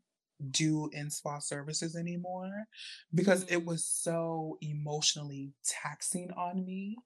[0.51, 2.65] do in spa services anymore
[3.13, 6.97] because it Mm, was so emotionally taxing on me.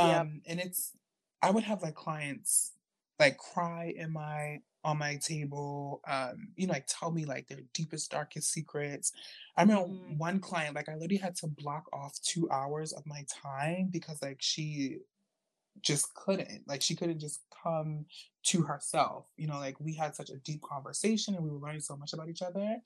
[0.00, 0.26] yep.
[0.26, 0.96] Um, and it's
[1.42, 2.72] I would have like clients
[3.18, 7.62] like cry in my on my table, um, you know, like tell me like their
[7.72, 9.12] deepest, darkest secrets.
[9.56, 13.06] I remember hmm one client, like I literally had to block off two hours of
[13.06, 14.98] my time because like she
[15.80, 16.66] just couldn't.
[16.66, 18.06] Like she couldn't just come
[18.44, 19.30] to herself.
[19.36, 22.12] You know, like we had such a deep conversation and we were learning so much
[22.12, 22.76] about each other.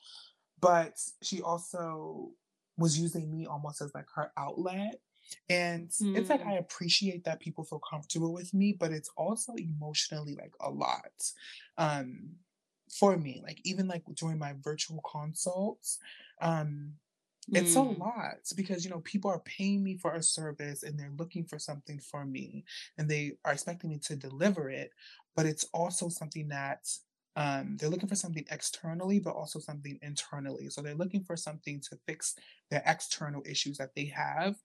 [0.60, 2.30] But she also
[2.76, 5.00] was using me almost as like her outlet.
[5.50, 9.54] And it's like Mm, I appreciate that people feel comfortable with me, but it's also
[9.56, 11.32] emotionally like a lot.
[11.76, 12.36] Um
[12.90, 13.42] for me.
[13.44, 15.98] Like even like during my virtual consults,
[16.40, 16.94] um,
[17.54, 20.98] it's a mm, lot because you know people are paying me for a service and
[20.98, 22.64] they're looking for something from me
[22.98, 24.90] and they are expecting me to deliver it
[25.36, 26.86] but it's also something that
[27.36, 30.68] um, they're looking for something externally but also something internally.
[30.70, 32.34] So they're looking for something to fix
[32.68, 34.56] their external issues that they have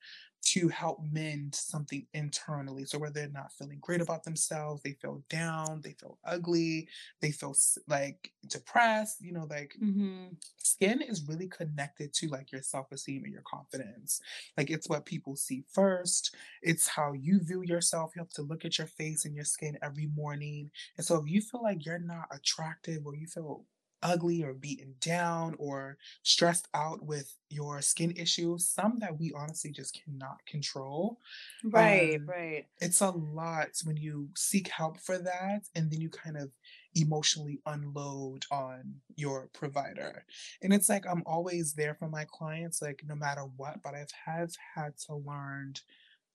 [0.43, 2.85] to help mend something internally.
[2.85, 6.87] So where they're not feeling great about themselves they feel down they feel ugly
[7.21, 7.55] they feel
[7.87, 13.33] like depressed you know like hmm skin is really connected to like your self-esteem and
[13.33, 14.21] your confidence.
[14.57, 16.35] Like it's what people see first.
[16.61, 18.13] It's how you view yourself.
[18.15, 20.71] You have to look at your face and your skin every morning.
[20.97, 23.65] And so if you feel like you're not attractive or you feel
[24.03, 29.71] ugly or beaten down or stressed out with your skin issues some that we honestly
[29.71, 31.19] just cannot control
[31.63, 32.67] Right, um right.
[32.81, 36.51] it's a lot when you seek help for that and then you kind of
[36.95, 40.25] emotionally unload on your provider.
[40.61, 44.11] And it's like I'm always there for my clients, like no matter what, but I've
[44.25, 45.75] have had to learn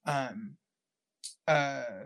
[0.05, 0.57] um
[1.47, 2.05] uh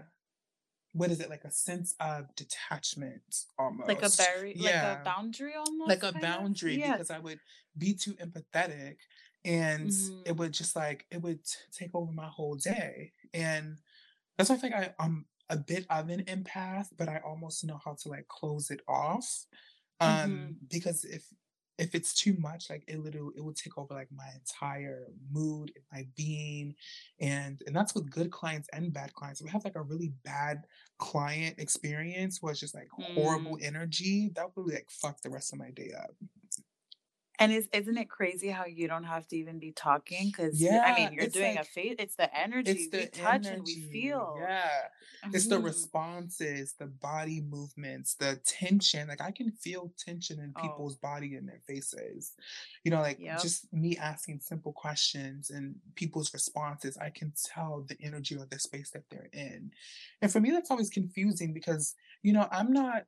[0.94, 3.46] what is it like a sense of detachment
[3.86, 4.18] Like a almost.
[4.18, 5.04] berry, like a Yeah.
[5.04, 6.00] boundary almost.
[6.00, 6.80] Like a boundary Yes.
[6.80, 7.42] because I would
[7.78, 8.98] be too empathetic
[9.44, 9.92] and
[10.26, 13.14] it hmm would just like it would take over my whole day.
[13.34, 13.80] And
[14.38, 17.80] that's why I think I, I'm a bit of an empath, but I almost know
[17.84, 19.46] how to like close it off.
[20.04, 21.28] hmm Um, because if
[21.78, 25.72] if it's too much, like it literally it would take over like my entire mood
[25.76, 26.76] and my being.
[27.20, 29.42] And and that's with good clients and bad clients.
[29.42, 30.66] If we have like a really bad
[31.00, 33.66] client experience where it's just like horrible Mm.
[33.66, 36.12] energy, that would really like fuck the rest of my day up.
[37.40, 40.30] And is isn't it crazy how you don't have to even be talking?
[40.32, 42.34] Because Yeah, I mean, you're it's doing a like fa it's the
[42.66, 44.54] it's energy we the touch and we feel.
[44.56, 44.90] yeah.
[45.34, 45.60] It's the Mhm.
[45.60, 50.94] responses, the body movements, the tension, like, I can feel tension in Oh.
[50.94, 52.36] people's body in their faces.
[52.84, 53.34] You know, like, Yep.
[53.36, 58.60] just me asking simple questions and people's responses, I can tell the energy or the
[58.60, 59.72] space that they're in.
[60.22, 63.06] And for me, that's always confusing because, you know, I'm not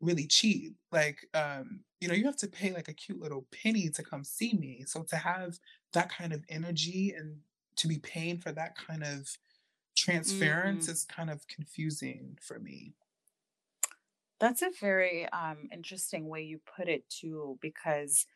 [0.00, 0.76] really cheap.
[0.92, 4.24] Like, um, you know, you have to pay, like, a cute little penny to come
[4.24, 4.84] see me.
[4.86, 5.60] So to have
[5.92, 7.42] that kind of energy and
[7.76, 9.38] to be paying for that kind of
[9.96, 10.90] transference Mm.
[10.90, 12.94] is kind of confusing for me.
[14.38, 18.26] That's a very, um, interesting way you put it too, because,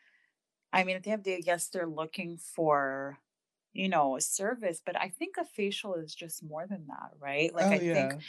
[0.73, 3.19] I mean, at the end of the day, yes, they're looking for,
[3.73, 7.53] you know, a service, but I think a facial is just more than that, right?
[7.53, 8.21] Like, Oh, I think yeah.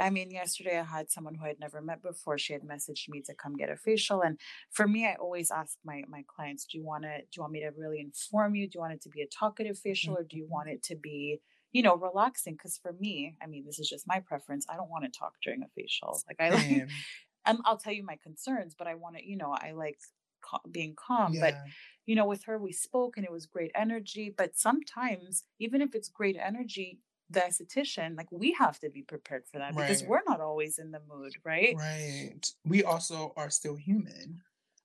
[0.00, 3.22] I mean, yesterday I had someone who I'd never met before, she had messaged me
[3.22, 4.40] to come get a facial, and
[4.70, 7.60] for me, I always ask my my clients, "Do you wanna do you want me
[7.60, 8.68] to really inform you?
[8.68, 10.54] Do you want it to be a talkative facial, or do you Mhm.
[10.56, 11.40] want it to be,
[11.72, 12.54] you know, relaxing.
[12.54, 15.62] Because for me, I mean, this is just my preference, I don't wanna talk during
[15.62, 16.24] a facial.
[16.28, 16.66] Like, I like
[17.46, 19.98] and I'll tell you my concerns, but I wanna you know, I like
[20.42, 21.56] ca being calm, but,
[22.06, 25.94] you know, with her, we spoke and it was great energy, but sometimes, even if
[25.94, 27.00] it's great energy,
[27.30, 30.90] the esthetician, like, we have to be prepared for that because we're not always in
[30.90, 31.74] the mood, right?
[31.76, 32.40] Right.
[32.64, 34.42] We also are still human.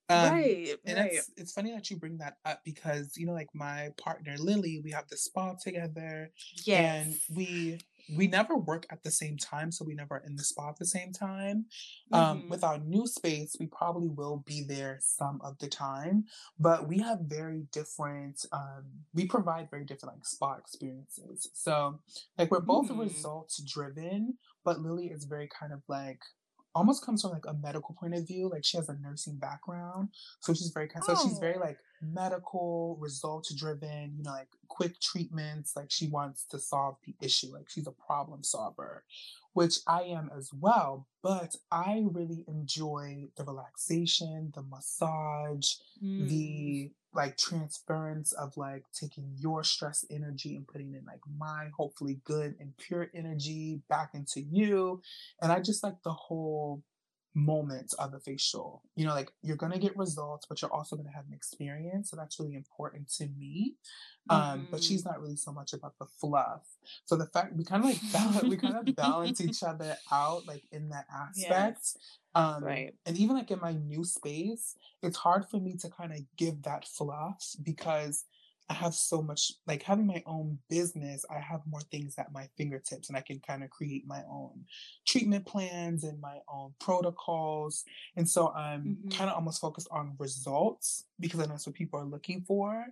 [0.07, 1.13] Um, Right, and right.
[1.13, 4.79] it's it's funny that you bring that up because, you know, like, my partner, Lily,
[4.83, 6.31] we have the spa together,
[6.67, 10.43] and we we never work at the same time, so we never are in the
[10.43, 11.65] spa at the same time.
[12.13, 12.49] Um, Mhm.
[12.49, 16.25] with our new space, we probably will be there some of the time,
[16.59, 21.49] but we have very different, um we provide very different, like, spa experiences.
[21.53, 22.01] So,
[22.37, 22.97] like, we're both Mm.
[22.97, 26.21] results driven, but Lily is very kind of, like
[26.75, 30.09] almost comes from, like, a medical point of view, like, she has a nursing background,
[30.41, 31.59] so she's very ki so she's very, Oh.
[31.59, 37.15] like, medical, results driven, you know, like, quick treatments, like, she wants to solve the
[37.27, 39.03] issue, like, she's a problem solver,
[39.53, 45.67] which I am as well, but I really enjoy the relaxation, the massage,
[46.03, 46.27] Mm.
[46.27, 52.19] the, like, transference of, like, taking your stress energy and putting in, like, my hopefully
[52.25, 55.01] good and pure energy back into you,
[55.41, 56.83] and I just like the whole
[57.35, 58.83] moment of a facial.
[58.95, 62.15] You know, like, you're gonna get results, but you're also gonna have an experience, so
[62.17, 63.75] that's really important to me.
[64.29, 65.05] Um, but she's Mhm.
[65.05, 66.77] not really so much about the fluff.
[67.05, 70.89] So the fact we kinda, like, bal we kinda balance each other out, like, in
[70.89, 71.81] that aspect.
[71.87, 71.97] Yes.
[72.33, 72.95] Um, Right.
[73.05, 76.85] and even, like, in my new space, it's hard for me to kinda give that
[76.87, 78.25] fluff because
[78.69, 82.49] I have so much like, having my own business, I have more things at my
[82.57, 84.65] fingertips, and I can kinda create my own
[85.05, 87.85] treatment plans and my own protocols,
[88.15, 89.09] and so I'm Mhm.
[89.09, 92.87] kinda almost focused on results because I know that's what people are looking for,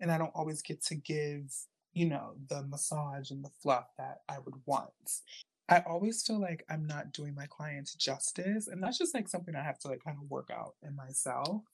[0.00, 1.52] and I don't always get to give,
[1.92, 5.22] you know, the massage and the fluff that I would want.
[5.68, 9.56] I always feel like I'm not doing my clients justice, and that's just, like, something
[9.56, 11.64] I have to, like, kinda work out in myself.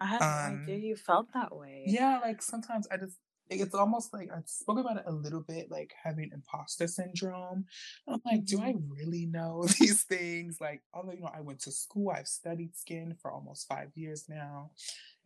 [0.00, 2.00] I had no idea Um you felt that way.
[2.00, 3.18] Yeah, like, sometimes I just
[3.52, 7.64] it's almost like I spoke about it a little bit, like, having imposter syndrome.
[8.06, 8.78] I'm like, "Do I Mhm.
[8.78, 13.16] really know these things?" Like, although, you know, I went to school, I've studied skin
[13.20, 14.72] for almost 5 years now.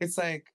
[0.01, 0.53] It's like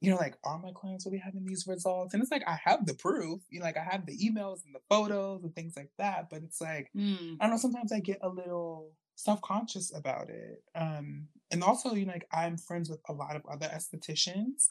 [0.00, 2.86] you know, like, "Are my clients really having these results?" And it's like, I have
[2.86, 5.90] the proof, you know, like, I have the emails and the photos and things like
[5.98, 7.40] that, but it's like, Mm.
[7.40, 10.64] I don't know, sometimes I get a little self-conscious about it.
[10.74, 14.68] Um, and also, you know, like, I'm friends with a lot of other estheticians,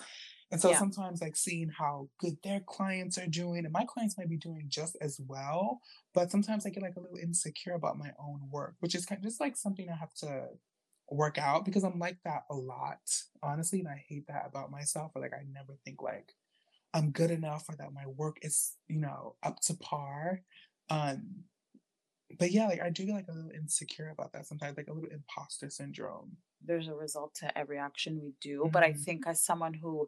[0.52, 0.74] and so Yeah.
[0.74, 4.66] sometimes, like, seeing how good their clients are doing and my clients might be doing
[4.68, 5.82] just as well,
[6.14, 9.20] but sometimes I get, like, a little insecure about my own work, which is kind
[9.20, 10.50] of just, like, something I have to
[11.10, 13.00] work out because I'm like that a lot,
[13.44, 16.34] honestly, and I hate that about myself, or, like, I never think, like,
[16.94, 20.42] I'm good enough or that my work is, you know, up to par.
[20.90, 21.46] Um,
[22.40, 24.94] but yeah, like, I do get, like, a little insecure about that sometimes, like, a
[24.94, 26.38] little imposter syndrome.
[26.64, 28.94] There's a result to every action we do, but I Mhm.
[28.94, 30.08] think as someone who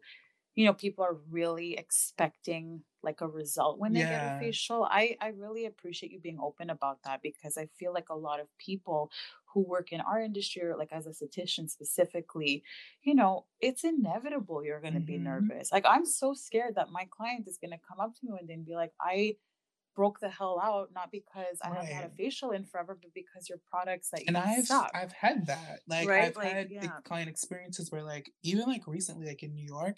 [0.56, 5.16] you know, people are really expecting, like, a result when they get a facial, I
[5.22, 8.50] I really appreciate you being open about that because I feel like a lot of
[8.58, 9.12] people
[9.54, 12.64] who work in our industry or, like, as a esthetician specifically,
[13.04, 15.20] you know, it's inevitable you're gonna be Mhm.
[15.20, 15.72] nervous.
[15.72, 18.56] Like, I'm so scared that my client is gonna come up to me one day
[18.56, 19.38] and be like, "I
[19.96, 23.50] broke the hell out, not because I haven't had a facial in forever, but because
[23.50, 25.82] your products that And you I've suck." I've had that.
[25.88, 26.16] Like, Right?
[26.16, 27.00] I've Like had yeah.
[27.04, 29.98] client experiences where, like even, like, recently, like, in New York,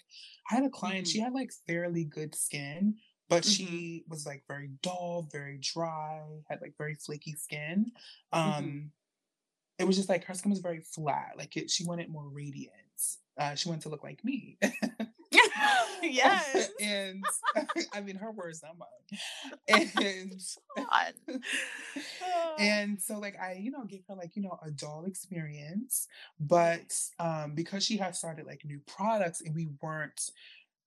[0.50, 1.20] I had a client, she Mhm.
[1.20, 2.96] had, like, fairly good skin,
[3.28, 3.76] but Mhm.
[3.84, 7.92] she was, like, very dull, very dry, had, like, very flaky skin.
[8.32, 8.92] Um
[9.78, 11.34] it was just like her skin was very flat.
[11.38, 13.20] Like it, she wanted more radiance.
[13.38, 14.58] Uh, she wanted to look like me.
[16.02, 16.70] yes.
[16.80, 17.24] and
[17.92, 19.90] I mean, her words, not mine.
[19.98, 20.32] And
[22.58, 26.06] and so, like, I, you know, gave her like, you know, a doll experience,
[26.38, 30.30] but um, because she had started like new products and we weren't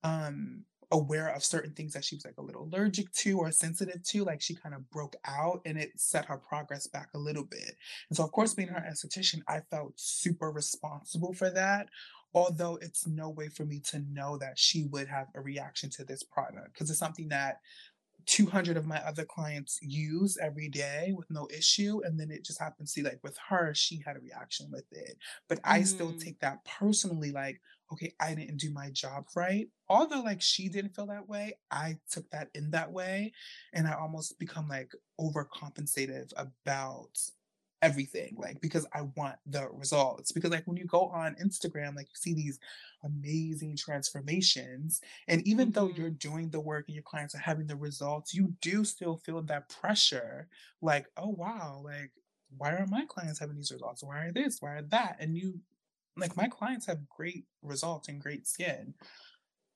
[0.03, 4.01] um aware of certain things that she was like a little allergic to or sensitive
[4.03, 7.43] to like she kind of broke out and it set her progress back a little
[7.43, 7.75] bit
[8.09, 11.89] and so of course being her esthetician i felt super responsible for that
[12.33, 16.03] although it's no way for me to know that she would have a reaction to
[16.03, 17.57] this product because it's something that
[18.25, 22.59] 200 of my other clients use every day with no issue and then it just
[22.59, 25.17] happens to like with her she had a reaction with it
[25.47, 26.19] but i still Mhm.
[26.19, 27.59] take that personally like
[27.91, 31.97] okay i didn't do my job right although like she didn't feel that way i
[32.11, 33.31] took that in that way
[33.73, 37.17] and i almost become like overcompensative about
[37.81, 42.07] everything like because i want the results because like when you go on instagram like
[42.07, 42.59] you see these
[43.03, 44.99] amazing transformations
[45.29, 46.19] and even though you're Mhm.
[46.19, 49.69] doing the work and your clients are having the results you do still feel that
[49.69, 50.49] pressure
[50.81, 52.11] like oh wow like
[52.57, 54.03] why are my clients having these results?
[54.03, 54.59] Why are this?
[54.59, 55.17] Why are that?
[55.19, 55.59] And you
[56.17, 58.93] like my clients have great results and great skin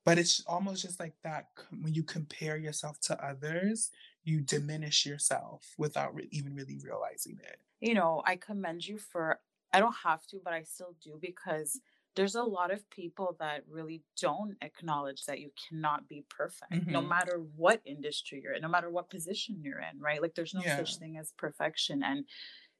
[0.06, 1.47] but it's almost just like that
[1.82, 3.91] when you compare yourself to others
[4.24, 9.40] you diminish yourself without re- even really realizing it you know, I commend you for,
[9.74, 11.82] I don't have to, but I still do because
[12.16, 17.02] there's a lot of people that really don't acknowledge that you cannot be perfect, no
[17.02, 20.22] hmm matter what industry you're in, no matter what position you're in, right?
[20.22, 22.04] Like there's no yeah such thing as perfection.
[22.04, 22.26] And,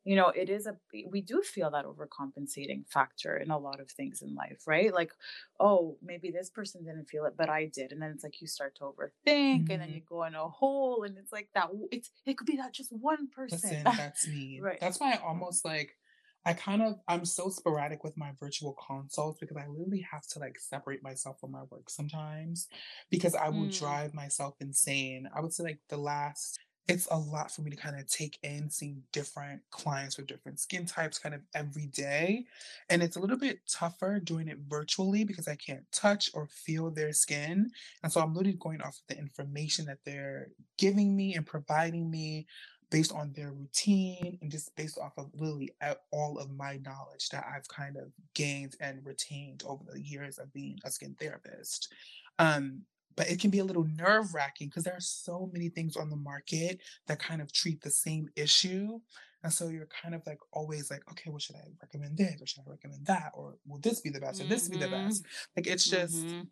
[0.04, 0.78] you know, it is a,
[1.08, 4.94] we do feel that overcompensating factor in a lot of things in life, right?
[4.94, 5.14] Like,
[5.60, 7.92] oh, maybe this person didn't feel it, but I did.
[7.92, 10.48] And then it's like you start to overthink and then hmm you go in a
[10.50, 13.78] hole and it's like that, it's, it could be that just one person.
[13.78, 14.66] Listen, that's me.
[14.66, 14.80] right.
[14.80, 15.98] That's why I almost like
[16.46, 20.40] I kind of I'm so sporadic with my virtual consults because I literally have to
[20.40, 22.68] like separate myself from my work sometimes
[23.10, 23.68] because I will Mm.
[23.68, 25.30] drive myself insane.
[25.34, 28.38] I would say like the last it's a lot for me to kind of take
[28.44, 32.46] in seeing different clients with different skin types kind of every day.
[32.90, 36.92] And it's a little bit tougher doing it virtually because I can't touch or feel
[36.92, 37.72] their skin.
[38.04, 42.12] And so I'm literally going off of the information that they're giving me and providing
[42.12, 42.48] me
[42.92, 47.30] based on their routine and just based off of literally a- all of my knowledge
[47.30, 51.92] that I've kind of gained and retained over the years of being a skin therapist.
[52.40, 52.84] Um,
[53.16, 56.10] but it can be a little nerve wracking because there are so many things on
[56.10, 59.00] the market that kind of treat the same issue.
[59.44, 62.46] And so you're kind of like always like, okay, well, should I recommend this or
[62.48, 63.32] should I recommend that?
[63.34, 65.26] Or will this be the best or this be the best?
[65.58, 66.48] Like it's just, Mhm.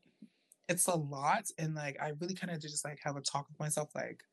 [0.68, 1.45] it's a lot.
[1.57, 4.24] And like I really kind of just like have a talk with myself like,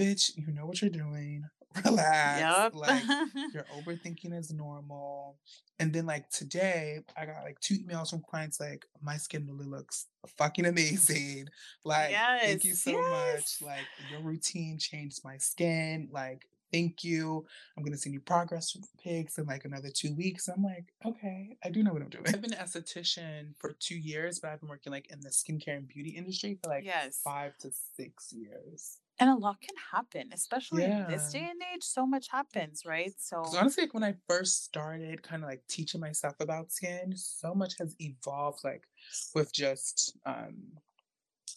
[0.00, 1.44] bitch, you know what you're doing.
[1.84, 2.40] Relax.
[2.40, 2.74] Yep.
[2.74, 3.02] Like
[3.54, 5.36] your overthinking is normal.
[5.78, 9.66] And then like today, I got like two emails from clients like my skin really
[9.66, 10.06] looks
[10.36, 11.48] fucking amazing.
[11.84, 12.82] Like, thank you yes.
[12.82, 13.62] so much.
[13.62, 16.08] Like your routine changed my skin.
[16.10, 17.44] Like, thank you.
[17.76, 20.48] I'm gonna send you progress pics in like another two weeks.
[20.48, 22.24] I'm like, okay, I do know what I'm doing.
[22.28, 25.76] I've been an esthetician for two years, but I've been working like in the skincare
[25.76, 27.20] and beauty industry for like Yes.
[27.22, 28.98] five to six years.
[29.20, 31.82] And a lot can happen, especially in this day and age.
[31.82, 33.12] So much happens, right?
[33.18, 37.54] So, honestly, like when I first started kind of like teaching myself about skin, so
[37.54, 38.84] much has evolved, like
[39.34, 40.54] with just um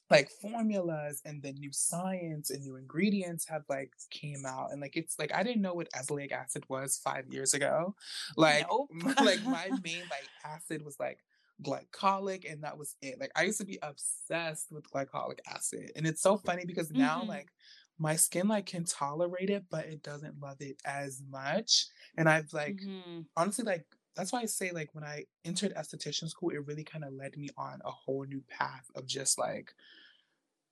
[0.09, 4.97] like formulas and then new science and new ingredients have like came out and like
[4.97, 7.95] it's like I didn't know what azelaic acid was five years ago.
[8.35, 8.89] Like nope.
[9.23, 11.19] like my main like acid was like
[11.63, 13.19] glycolic and that was it.
[13.19, 15.91] Like I used to be obsessed with glycolic acid.
[15.95, 17.51] And it's so funny because now hmm like
[17.97, 21.87] my skin like can tolerate it, but it doesn't love it as much.
[22.17, 23.85] And I've like hmm honestly like
[24.15, 27.37] that's why I say like when I entered esthetician school, it really kind of led
[27.37, 29.73] me on a whole new path of just like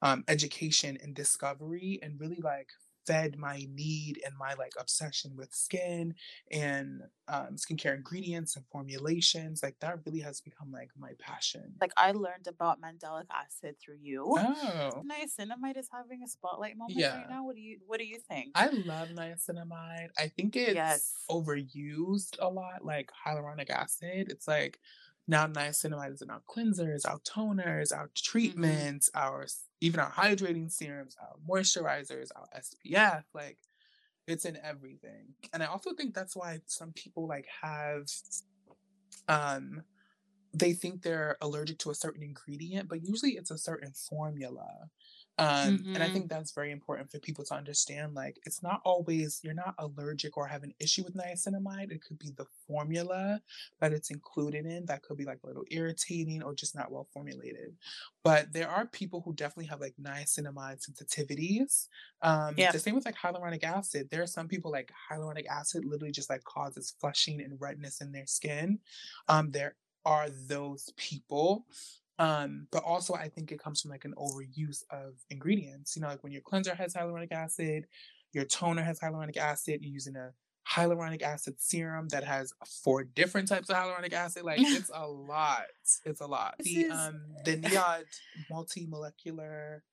[0.02, 2.72] um education and discovery and really like
[3.10, 6.14] fed my need and my like obsession with skin
[6.51, 11.93] and um skincare ingredients and formulations like that really has become like my passion Like
[11.97, 14.38] I learned about mandelic acid through you.
[14.38, 17.45] oh Niacinamide is having a spotlight moment yeah right now.
[17.45, 18.55] What do you What do you think?
[18.55, 20.10] I love niacinamide.
[20.18, 21.14] I think it's Yes.
[21.30, 24.32] overused a lot, like hyaluronic acid.
[24.32, 24.80] It's like
[25.30, 28.12] now niacinamide is in our cleansers, our toners, our
[28.54, 29.48] hmm treatments, our
[29.82, 33.26] even our hydrating serums, our moisturizers, our SPF.
[33.34, 33.60] Like
[34.28, 35.36] it's in everything.
[35.54, 38.08] And I also think that's why some people like have
[39.28, 39.84] um
[40.54, 44.90] they think they're allergic to a certain ingredient, but usually it's a certain formula.
[45.40, 46.12] Um, and I Mhm.
[46.12, 48.14] think that's very important for people to understand.
[48.14, 51.92] Like, it's not always, you're not allergic or have an issue with niacinamide.
[51.92, 53.42] It could be the formula
[53.80, 57.08] that it's included in that could be like a little irritating or just not well
[57.14, 57.78] formulated.
[58.24, 61.88] But there are people who definitely have like niacinamide sensitivities.
[62.22, 62.74] Um, Yeah.
[62.74, 64.10] the same with like hyaluronic acid.
[64.10, 68.12] There are some people like hyaluronic acid literally just like causes flushing and redness in
[68.12, 68.80] their skin.
[69.28, 71.66] Um, there are those people.
[72.20, 75.95] Um, but also I think it comes from like an overuse of ingredients.
[75.95, 77.88] You know, like when your cleanser has hyaluronic acid,
[78.34, 80.32] your toner has hyaluronic acid, you're using a
[80.70, 82.53] hyaluronic acid serum that has
[82.84, 84.43] four different types of hyaluronic acid.
[84.43, 85.63] Like it's a lot.
[86.05, 86.55] It's a lot.
[86.59, 88.03] This The is um the NIOD
[88.49, 89.84] multi-molecular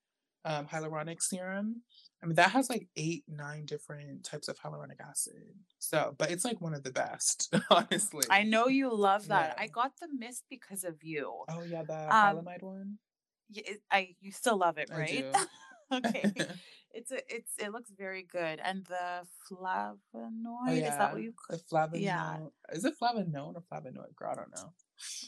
[0.47, 1.83] um, hyaluronic serum.
[2.23, 5.35] I mean, that has like eight, nine different types of hyaluronic acid.
[5.79, 8.25] So, but it's like one of the best, honestly.
[8.31, 9.55] I know you love that.
[9.57, 9.63] Yeah.
[9.65, 11.31] I got the mist because of you.
[11.49, 12.99] Oh yeah, the Um, Hylamide one.
[13.55, 15.25] y- it- I you still love it, right?
[15.93, 16.33] okay.
[16.99, 18.59] It's a, it's it looks very good.
[18.65, 22.39] And the flavonoid, oh is yeah, that what you the call Yeah.
[22.73, 24.17] Is it flavonoid or flavonoid?
[24.17, 24.73] Girl, I don't know.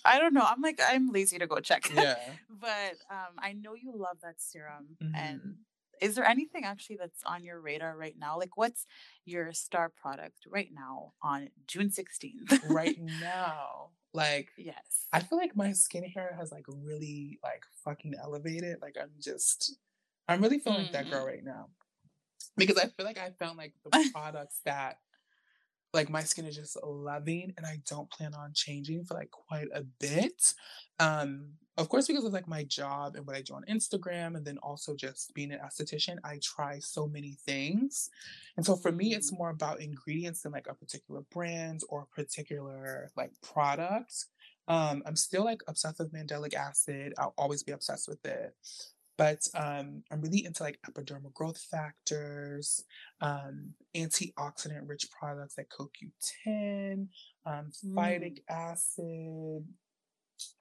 [0.05, 0.45] I don't know.
[0.47, 1.91] I'm like I'm lazy to go check.
[1.95, 2.17] Yeah.
[2.49, 5.55] but um I know you love that serum and Mhm.
[6.01, 8.39] is there anything actually that's on your radar right now?
[8.39, 8.87] Like what's
[9.25, 12.61] your star product right now on June 16th?
[12.65, 15.07] right now, like yes.
[15.13, 18.77] I feel like my skin skincare has like really like fucking elevated.
[18.81, 19.77] Like I'm just,
[20.29, 21.27] I'm really feeling like that girl Mm.
[21.33, 21.69] right now
[22.57, 24.99] because I feel like I found like the products that
[25.99, 29.69] like my skin is just loving and I don't plan on changing for like quite
[29.75, 30.55] a bit.
[31.01, 34.45] Um, of course, because of like my job and what I do on Instagram, and
[34.45, 38.11] then also just being an esthetician, I try so many things.
[38.57, 39.39] And so for me, it's Mm.
[39.39, 44.27] more about ingredients than like a particular brand or a particular like product.
[44.67, 47.15] Um, I'm still like obsessed with mandelic acid.
[47.19, 48.55] I'll always be obsessed with it.
[49.19, 52.85] But um, I'm really into like epidermal growth factors,
[53.21, 57.09] um, antioxidant rich products like CoQ10,
[57.45, 57.95] um, Mm.
[57.95, 59.67] phytic acid,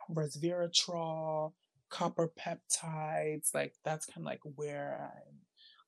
[0.10, 1.54] resveratrol,
[1.90, 3.54] copper peptides.
[3.54, 5.36] Like that's kind of like where I'm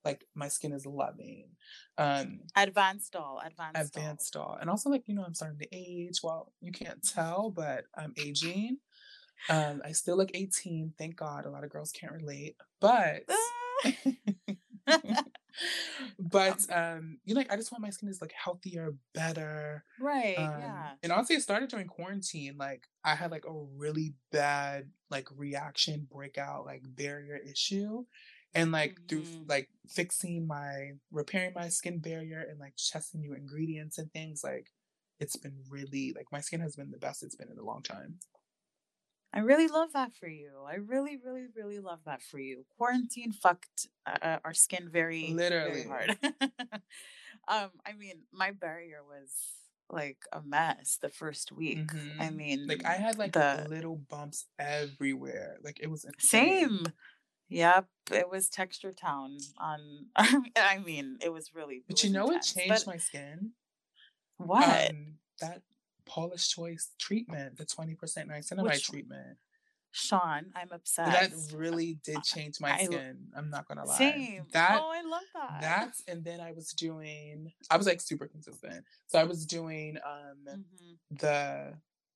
[0.06, 1.50] like my skin is loving.
[1.98, 4.04] Um, Advanced all, advanced, doll.
[4.04, 4.58] advanced doll.
[4.62, 6.20] And also like, you know, I'm starting to age.
[6.24, 8.78] Well, you can't tell, but I'm aging.
[9.48, 11.46] Um, I still look 18, thank God.
[11.46, 12.56] A lot of girls can't relate.
[12.80, 13.24] But
[16.20, 19.86] but um, you know, like I just want my skin to look healthier, better.
[19.98, 20.96] right, Um, yeah.
[21.04, 22.58] and honestly, it started during quarantine.
[22.58, 28.06] Like I had like a really bad like reaction breakout, like barrier issue.
[28.56, 29.46] And like through Mhm.
[29.48, 34.68] like fixing my repairing my skin barrier and like testing new ingredients and things, like
[35.20, 37.84] it's been really like my skin has been the best it's been in a long
[37.84, 38.20] time.
[39.32, 40.64] I really love that for you.
[40.68, 42.66] I really, really, really love that for you.
[42.78, 45.84] Quarantine fucked uh, uh, our skin very, Literally.
[45.84, 46.18] very hard.
[47.48, 49.32] um, I mean, my barrier was
[49.90, 51.92] like a mess the first week.
[52.20, 52.36] I Mhm.
[52.38, 55.58] mean, Like I had like the little bumps everywhere.
[55.62, 56.50] Like it was insane.
[56.50, 56.94] same.
[57.50, 60.08] Yep, it was texture town on.
[60.16, 61.84] I mean, it was really.
[61.88, 63.54] it But you know what intense, changed but my skin?
[64.38, 64.94] what?
[64.94, 65.64] Um, that
[66.10, 67.96] Paula's Choice treatment, the 20%
[68.28, 69.38] niacinamide Which treatment.
[69.92, 71.12] Sean, I'm obsessed.
[71.52, 73.18] That really did change my I- skin.
[73.36, 73.98] I'm not gonna lie.
[73.98, 74.46] Same.
[74.54, 75.62] That oh, I love that.
[75.62, 78.84] that's and then I was doing I was like super consistent.
[79.08, 81.20] So I was doing um Mhm.
[81.20, 81.74] the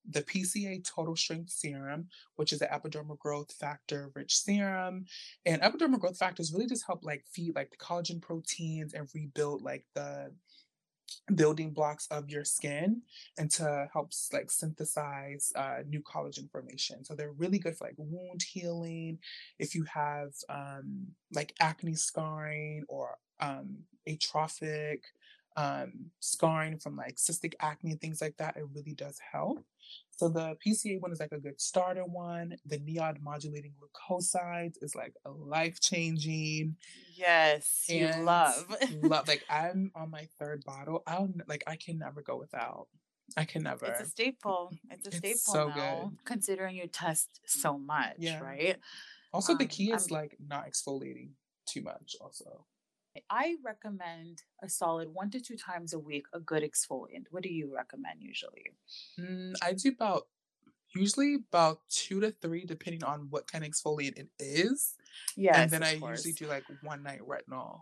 [0.08, 5.06] the PCA Total Strength Serum, which is an epidermal growth factor rich serum.
[5.46, 9.62] And epidermal growth factors really just help like feed like the collagen proteins and rebuild
[9.62, 10.30] like the
[11.34, 13.02] building blocks of your skin
[13.38, 17.04] and to help like synthesize uh, new collagen formation.
[17.04, 19.18] So they're really good for like wound healing.
[19.58, 25.02] If you have um, like acne scarring or um, atrophic
[25.56, 29.64] um, scarring from like cystic acne and things like that, it really does help.
[30.10, 32.56] So the PCA one is like a good starter one.
[32.66, 36.76] The NIOD modulating glucosides is like a life changing
[37.16, 38.66] Yes, you love.
[39.02, 41.02] love like I'm on my third bottle.
[41.06, 42.88] I'll like I can never go without.
[43.36, 43.86] I can never.
[43.86, 44.72] It's a staple.
[44.90, 46.24] It's a It's staple so now, good.
[46.24, 48.40] considering you test so much, Yeah.
[48.40, 48.76] right?
[49.32, 51.30] also, the um, key is I'm- like not exfoliating
[51.66, 52.16] too much.
[52.20, 52.66] Also,
[53.30, 57.26] I recommend a solid one to two times a week, a good exfoliant.
[57.30, 58.72] What do you recommend usually?
[59.18, 60.26] mm, I do about
[60.94, 64.94] usually about two to three, depending on what kind of exfoliant it is.
[65.36, 66.24] Yes, and then I course.
[66.24, 67.80] usually do like one night retinol.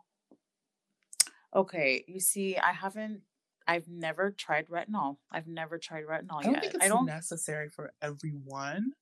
[1.54, 3.20] Okay, you see, I haven't
[3.66, 5.16] I've never tried retinol.
[5.30, 6.62] I've never tried retinol I don't yet.
[6.62, 7.06] think it's I don't.
[7.06, 8.92] necessary for everyone.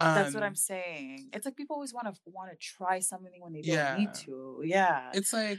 [0.00, 1.30] That's what I'm Um, saying.
[1.32, 3.96] It's like people always want to want to try something when they don't yeah.
[3.96, 4.60] need to.
[4.64, 5.10] Yeah.
[5.14, 5.58] It's like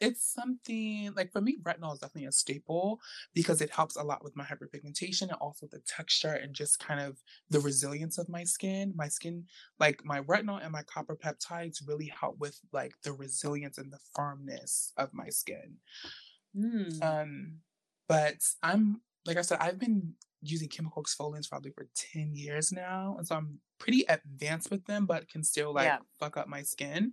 [0.00, 3.00] it's something like for me, retinol is definitely a staple
[3.32, 6.98] because it helps a lot with my hyperpigmentation and also the texture and just kind
[7.00, 7.18] of
[7.50, 8.92] the resilience of my skin.
[8.96, 9.44] My skin,
[9.78, 14.00] like my retinol and my copper peptides, really help with like the resilience and the
[14.16, 15.76] firmness of my skin.
[16.56, 17.02] Mm.
[17.02, 17.52] Um,
[18.08, 23.14] but I'm like I said, I've been using chemical exfoliants probably for 10 years now.
[23.16, 25.98] And so I'm pretty advanced with them, but can still like Yeah.
[26.20, 27.12] fuck up my skin.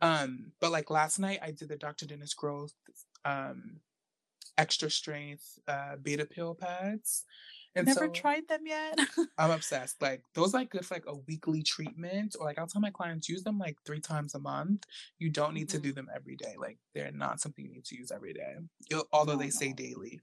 [0.00, 2.06] Um, but like last night I did the Dr.
[2.06, 2.74] Dennis Gross
[3.24, 3.80] um
[4.58, 7.24] extra strength uh beta peel pads.
[7.76, 8.98] And Never so tried them yet.
[9.38, 10.02] I'm obsessed.
[10.02, 13.28] Like those like good for like a weekly treatment, or like I'll tell my clients
[13.28, 14.84] use them like three times a month.
[15.18, 15.82] You don't need to Mhm.
[15.82, 16.56] do them every day.
[16.58, 18.56] Like they're not something you need to use every day.
[19.12, 20.20] Although No, they say daily.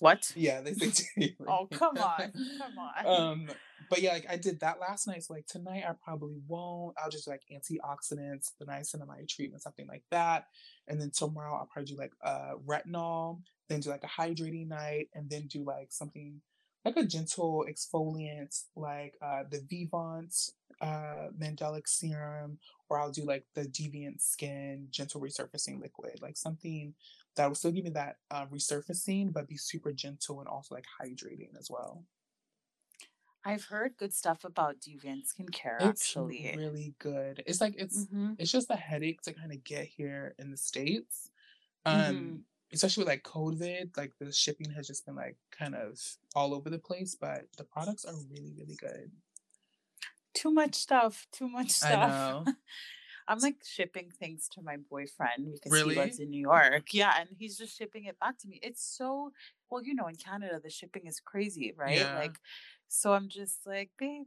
[0.00, 0.32] What?
[0.34, 1.36] Yeah, they say daily.
[1.46, 3.06] Oh come on, come on.
[3.06, 3.48] um,
[3.90, 5.22] but yeah, like I did that last night.
[5.24, 6.96] So like tonight, I probably won't.
[6.98, 10.46] I'll just do, like antioxidants, the niacinamide treatment, something like that.
[10.88, 15.08] And then tomorrow, I'll probably do like uh retinol, then do like a hydrating night,
[15.14, 16.40] and then do like something
[16.84, 20.34] like a gentle exfoliant, like uh the Vivant
[20.80, 26.94] uh Mandelic serum, or I'll do like the Deviant Skin gentle resurfacing liquid, like something
[27.36, 30.86] that will still give me that uh, resurfacing, but be super gentle and also like
[31.00, 32.04] hydrating as well.
[33.44, 35.88] I've heard good stuff about Deviant skincare.
[35.88, 36.50] It's Actually.
[36.52, 37.42] really good.
[37.46, 40.56] It's like it's hmm it's just a headache to kind of get here in the
[40.56, 41.30] states.
[41.86, 46.00] Um, especially with like COVID, like the shipping has just been like kind of
[46.34, 49.12] all over the place, but the products are really really good.
[50.34, 51.26] Too much stuff.
[51.32, 52.34] Too much I stuff.
[53.26, 55.94] I'm like shipping things to my boyfriend because Really?
[55.94, 56.92] he lives in New York.
[56.92, 58.60] Yeah, and he's just shipping it back to me.
[58.62, 59.32] It's so
[59.70, 61.98] well, you know, in Canada the shipping is crazy, right?
[61.98, 62.18] Yeah.
[62.18, 62.38] Like,
[62.88, 64.26] so I'm just like, babe.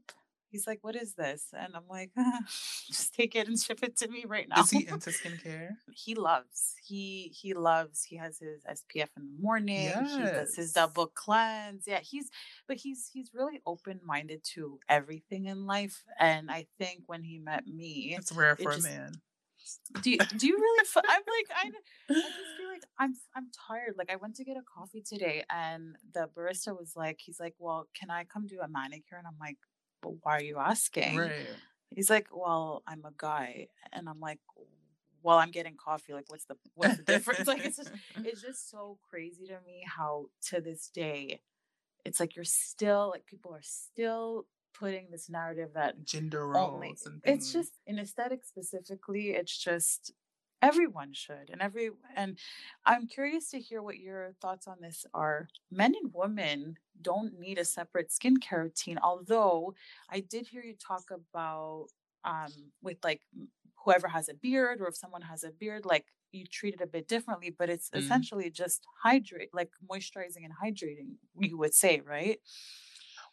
[0.49, 1.47] He's like, what is this?
[1.53, 2.39] And I'm like, uh,
[2.87, 4.61] just take it and ship it to me right now.
[4.61, 5.71] Is he into skincare?
[5.93, 6.75] he loves.
[6.85, 8.03] He he loves.
[8.03, 9.89] He has his SPF in the morning.
[10.05, 10.71] He does his Yes.
[10.73, 11.83] double cleanse.
[11.85, 12.29] Yeah, he's
[12.67, 16.03] but he's he's really open minded to everything in life.
[16.19, 19.11] And I think when he met me, It's rare it for just- a man.
[20.01, 20.79] do you, do you really?
[20.81, 22.25] F- I'm like I, I just
[22.57, 23.95] feel like I'm I'm tired.
[23.97, 27.55] Like I went to get a coffee today, and the barista was like, he's like,
[27.59, 29.17] well, can I come do a manicure?
[29.17, 29.57] And I'm like,
[30.01, 31.17] but why are you asking?
[31.17, 31.31] Right.
[31.95, 34.39] He's like, well, I'm a guy, and I'm like,
[35.23, 36.13] well, I'm getting coffee.
[36.13, 37.47] Like, what's the what's the difference?
[37.47, 37.91] like, it's just
[38.23, 41.41] it's just so crazy to me how to this day,
[42.05, 47.05] it's like you're still like people are still putting this narrative that gender only roles
[47.05, 47.45] and things.
[47.45, 50.13] it's just in aesthetic specifically it's just
[50.61, 52.37] everyone should and every and
[52.85, 57.59] i'm curious to hear what your thoughts on this are men and women don't need
[57.59, 59.73] a separate skincare routine although
[60.09, 61.87] i did hear you talk about
[62.23, 63.21] um with like
[63.85, 66.87] whoever has a beard or if someone has a beard like you treat it a
[66.87, 67.99] bit differently but it's Mm.
[67.99, 72.39] essentially just hydrate like moisturizing and hydrating you would say right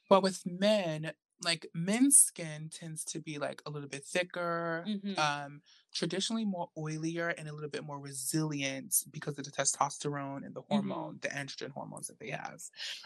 [0.08, 1.12] But with men,
[1.44, 5.18] like men's skin tends to be like a little bit thicker, Mhm.
[5.18, 10.54] um, traditionally more oilier and a little bit more resilient because of the testosterone and
[10.54, 12.60] the hormone, the androgen hormones that they have.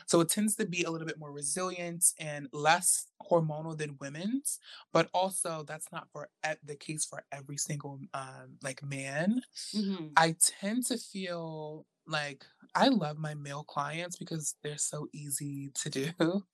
[0.07, 4.59] So it tends to be a little bit more resilient and less hormonal than women's.
[4.93, 6.30] But also, that's not for
[6.64, 9.43] the case for every single um, like man.
[9.74, 10.12] Mhm.
[10.16, 12.47] I tend to feel like
[12.78, 16.10] I love my male clients because they're so easy to do.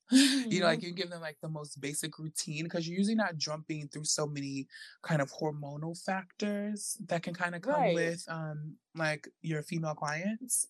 [0.51, 3.37] you know, like you give them like the most basic routine because you're usually not
[3.37, 4.67] jumping through so many
[5.03, 7.93] kind of hormonal factors that can kind of come Right.
[7.93, 10.67] with um like your female clients.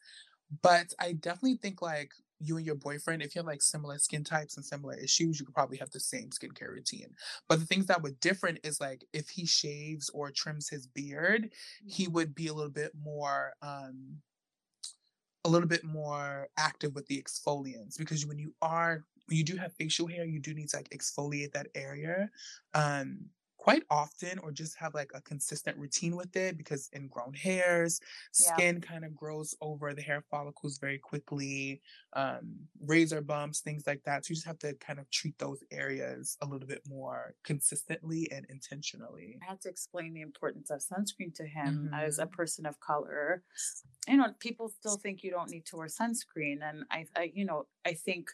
[0.62, 4.24] But I definitely think like you and your boyfriend, if you have like similar skin
[4.24, 7.14] types and similar issues, you could probably have the same skincare routine.
[7.48, 11.52] But the things that were different is like if he shaves or trims his beard,
[11.86, 14.22] he would be a little bit more um
[15.44, 19.56] a little bit more active with the exfoliants because when you are when you do
[19.56, 22.30] have facial hair you do need to like exfoliate that area
[22.74, 23.18] um
[23.64, 28.00] quite often or just have like a consistent routine with it because ingrown hairs
[28.38, 28.60] Yeah.
[28.60, 31.80] skin kind of grows over the hair follicles very quickly
[32.12, 35.62] um razor bumps things like that so you just have to kind of treat those
[35.70, 40.80] areas a little bit more consistently and intentionally I had to explain the importance of
[40.80, 43.44] sunscreen to him as a person of color.
[44.08, 47.44] You know, people still think you don't need to wear sunscreen, and I, I you
[47.44, 48.30] know, I think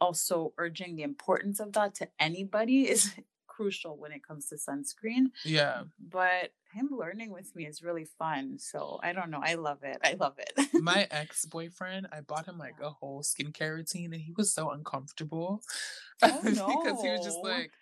[0.00, 3.14] also urging the importance of that to anybody is
[3.60, 5.26] crucial when it comes to sunscreen.
[5.44, 8.58] yeah But him learning with me is really fun.
[8.58, 9.40] So I don't know.
[9.42, 9.98] I love it.
[10.02, 10.52] I love it.
[10.82, 14.70] My ex boyfriend, I bought him like a whole skincare routine, and he was so
[14.70, 15.62] uncomfortable
[16.22, 17.72] Oh because he was just like,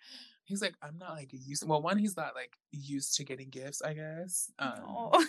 [0.43, 1.67] he's like, I'm not like used.
[1.67, 3.81] Well, one, he's not like used to getting gifts.
[3.81, 4.51] I guess.
[4.59, 5.25] Um, Oh.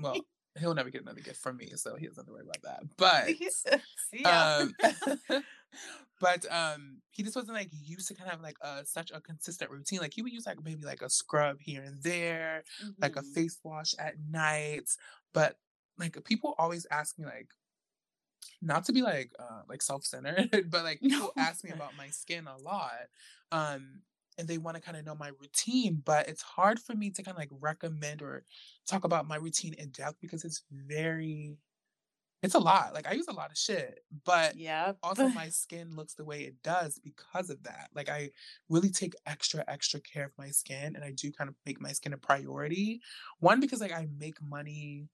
[0.00, 0.16] well,
[0.58, 2.82] he'll never get another gift from me, so he doesn't have to worry about that.
[2.96, 3.26] But
[4.10, 4.74] See um,
[6.20, 9.70] but um, he just wasn't like used to kind of like a such a consistent
[9.70, 10.00] routine.
[10.00, 12.64] Like he would use like maybe like a scrub here and there,
[13.00, 13.22] like a Mhm.
[13.22, 14.90] face wash at night.
[15.32, 15.58] But
[15.98, 17.48] like people always ask me like
[18.60, 22.46] not to be like uh like self-centered, but like people ask me about my skin
[22.46, 23.08] a lot.
[23.50, 24.02] Um
[24.38, 27.22] and they want to kind of know my routine, but it's hard for me to
[27.22, 28.44] kind of like recommend or
[28.86, 31.58] talk about my routine in depth because it's very
[32.42, 32.94] it's a lot.
[32.94, 35.00] Like I use a lot of shit, but Yep.
[35.02, 37.90] also my skin looks the way it does because of that.
[37.94, 38.30] Like I
[38.68, 41.92] really take extra extra care of my skin and I do kind of make my
[41.92, 43.00] skin a priority.
[43.40, 45.08] One because like I make money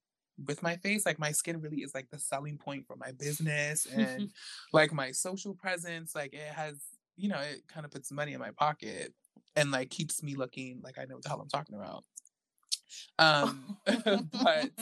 [0.44, 3.86] with my face, like my skin really is like the selling point for my business
[3.86, 4.30] and
[4.72, 6.84] like my social presence, like it has,
[7.16, 9.14] you know, it kind of puts money in my pocket
[9.56, 12.04] and like keeps me looking like I know what the hell I'm talking about.
[13.18, 13.78] Um
[14.32, 14.72] but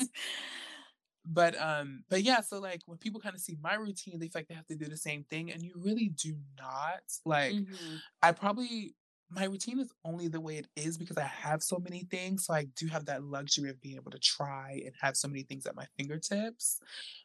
[1.26, 4.40] but um but yeah so like when people kind of see my routine they feel
[4.40, 8.00] like they have to do the same thing and you really do not like Mhm.
[8.22, 8.94] i probably
[9.28, 12.54] my routine is only the way it is because i have so many things so
[12.54, 15.66] i do have that luxury of being able to try and have so many things
[15.66, 16.80] at my fingertips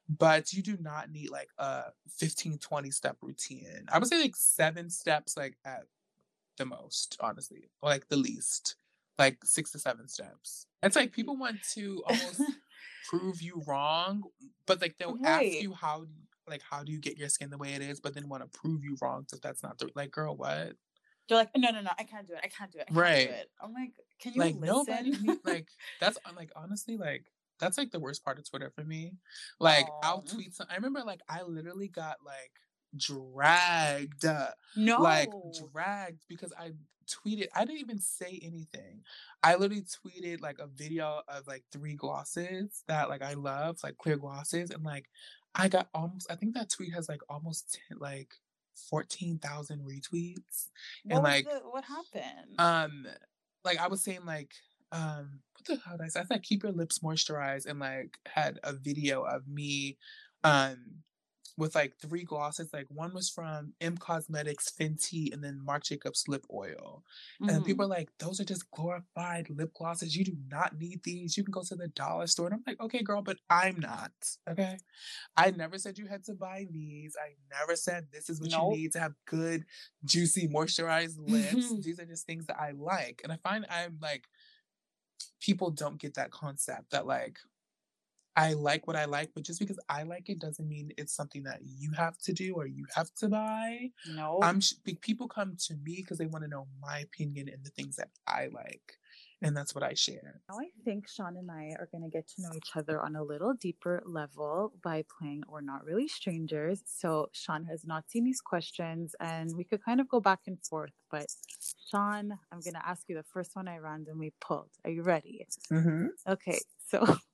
[0.09, 4.35] but you do not need like a 15 20 step routine i would say like
[4.35, 5.83] seven steps like at
[6.57, 8.75] the most honestly or like the least
[9.19, 12.41] like six to seven steps it's like people want to almost
[13.11, 14.23] prove you wrong,
[14.65, 16.05] but like they'll ask you how
[16.47, 18.59] like how do you get your skin the way it is, but then want to
[18.59, 20.73] prove you wrong if that's not the like girl what
[21.27, 22.39] They're like, no, no, no, I can't do it.
[22.43, 22.87] I can't do it.
[22.87, 23.27] Can't Right.
[23.27, 23.51] do it.
[23.61, 24.65] I'm like, can you like listen?
[24.65, 25.67] nobody need, like
[25.99, 27.25] that's uh, like honestly like
[27.59, 29.13] that's like the worst part of Twitter for me.
[29.59, 30.67] Like I'll tweet some.
[30.69, 32.51] I remember like I literally got like
[32.95, 34.25] dragged,
[34.75, 35.01] no.
[35.01, 35.29] like
[35.71, 36.71] dragged because I
[37.07, 37.47] tweeted.
[37.55, 39.01] I didn't even say anything.
[39.43, 43.97] I literally tweeted like a video of like three glosses that like I love, like
[43.97, 45.05] clear glosses, and like
[45.55, 46.31] I got almost.
[46.31, 48.33] I think that tweet has like almost 10, like
[48.89, 50.69] fourteen thousand retweets.
[51.03, 52.55] what and, like, the, what happened?
[52.57, 53.05] Um,
[53.63, 54.51] like I was saying, like
[54.91, 56.19] um, what the hell did I say?
[56.21, 59.97] I said keep your lips moisturized, and like had a video of me,
[60.43, 60.77] um,
[61.57, 62.71] with like three glosses.
[62.73, 67.03] Like one was from M Cosmetics Fenty, and then Marc Jacobs lip oil.
[67.47, 67.65] And Mhm.
[67.65, 70.15] people are like, those are just glorified lip glosses.
[70.15, 71.37] You do not need these.
[71.37, 72.47] You can go to the dollar store.
[72.47, 74.11] And I'm like, okay, girl, but I'm not.
[74.49, 74.77] Okay.
[75.35, 77.15] I never said you had to buy these.
[77.21, 78.73] I never said this is what Nope.
[78.73, 79.65] you need to have good,
[80.05, 81.73] juicy, moisturized lips.
[81.83, 83.21] these are just things that I like.
[83.23, 84.27] And I find I'm like,
[85.39, 87.39] people don't get that concept that like,
[88.35, 91.43] I like what I like, but just because I like it doesn't mean it's something
[91.43, 93.89] that you have to do or you have to buy.
[94.07, 94.39] no.
[94.41, 97.69] I'm sh- people come to me because they want to know my opinion and the
[97.71, 98.93] things that I like,
[99.41, 100.41] and that's what I share.
[100.49, 103.17] Now I think Sean and I are going to get to know each other on
[103.17, 106.81] a little deeper level by playing We're Not Really Strangers.
[106.85, 110.57] So Sean has not seen these questions and we could kind of go back and
[110.65, 110.93] forth.
[111.09, 111.25] But
[111.89, 114.69] Sean, I'm going to ask you the first one I randomly pulled.
[114.85, 115.45] Are you ready?
[115.69, 116.07] Mm-hmm.
[116.27, 116.59] Okay.
[116.87, 117.17] So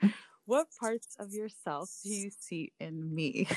[0.46, 3.48] what parts of yourself do you see in me?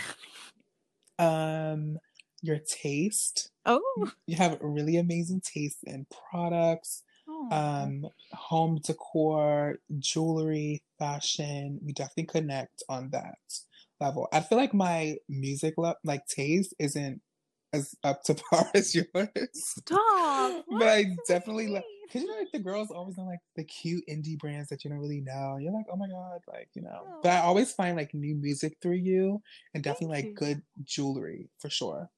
[1.20, 1.98] Um,
[2.42, 3.52] your taste.
[3.66, 7.84] Oh, You have really amazing taste in products, aw.
[7.84, 11.80] um, home decor, jewelry, fashion.
[11.84, 13.38] We definitely connect on that
[14.00, 14.28] level.
[14.32, 17.22] I feel like my music lo- like taste isn't
[17.74, 19.08] as up to par as yours.
[19.54, 20.66] stop.
[20.70, 24.04] but I definitely like because you know like the girls always know like the cute
[24.10, 25.58] indie brands that you don't really know.
[25.60, 27.16] You're like, oh my god, like you know.
[27.22, 29.42] But I always find like new music through you
[29.74, 30.36] and definitely Thank like you.
[30.36, 32.10] good jewelry for sure.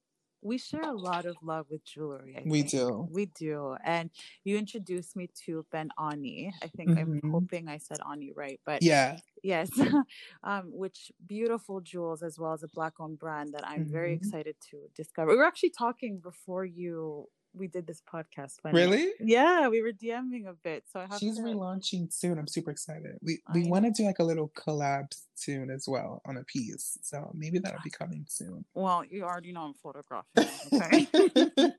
[0.42, 2.36] We share a lot of love with jewelry.
[2.36, 2.72] I We think.
[2.72, 3.10] do.
[3.10, 3.76] We do.
[3.84, 4.10] And
[4.44, 6.54] you introduced me to Ben Ani.
[6.62, 7.20] I think I'm Mhm.
[7.30, 9.20] hoping I said Ani right, but Yeah.
[9.42, 9.70] yes.
[10.44, 14.14] um, which beautiful jewels as well as a black owned brand that I'm very Mhm.
[14.14, 15.32] excited to discover.
[15.32, 18.60] We were actually talking before you we did this podcast.
[18.62, 18.74] funny.
[18.74, 19.10] Really?
[19.20, 20.84] Yeah, we were DMing a bit.
[20.90, 22.38] So I have She's to relaunching soon.
[22.38, 23.18] I'm super excited.
[23.22, 26.44] We I we want to do like a little collab soon as well on a
[26.44, 26.98] piece.
[27.02, 28.64] So maybe that'll be coming soon.
[28.74, 30.46] well, you already know I'm photographing.
[30.72, 31.06] Okay.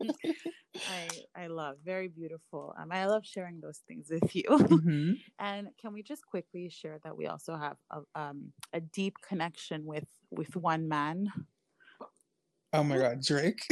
[0.89, 2.73] I I love very beautiful.
[2.77, 4.43] Um, I love sharing those things with you.
[4.49, 5.15] Mhm.
[5.39, 9.85] And can we just quickly share that we also have a, um, a deep connection
[9.85, 11.31] with with one man,
[12.73, 13.67] Oh my god, Drake.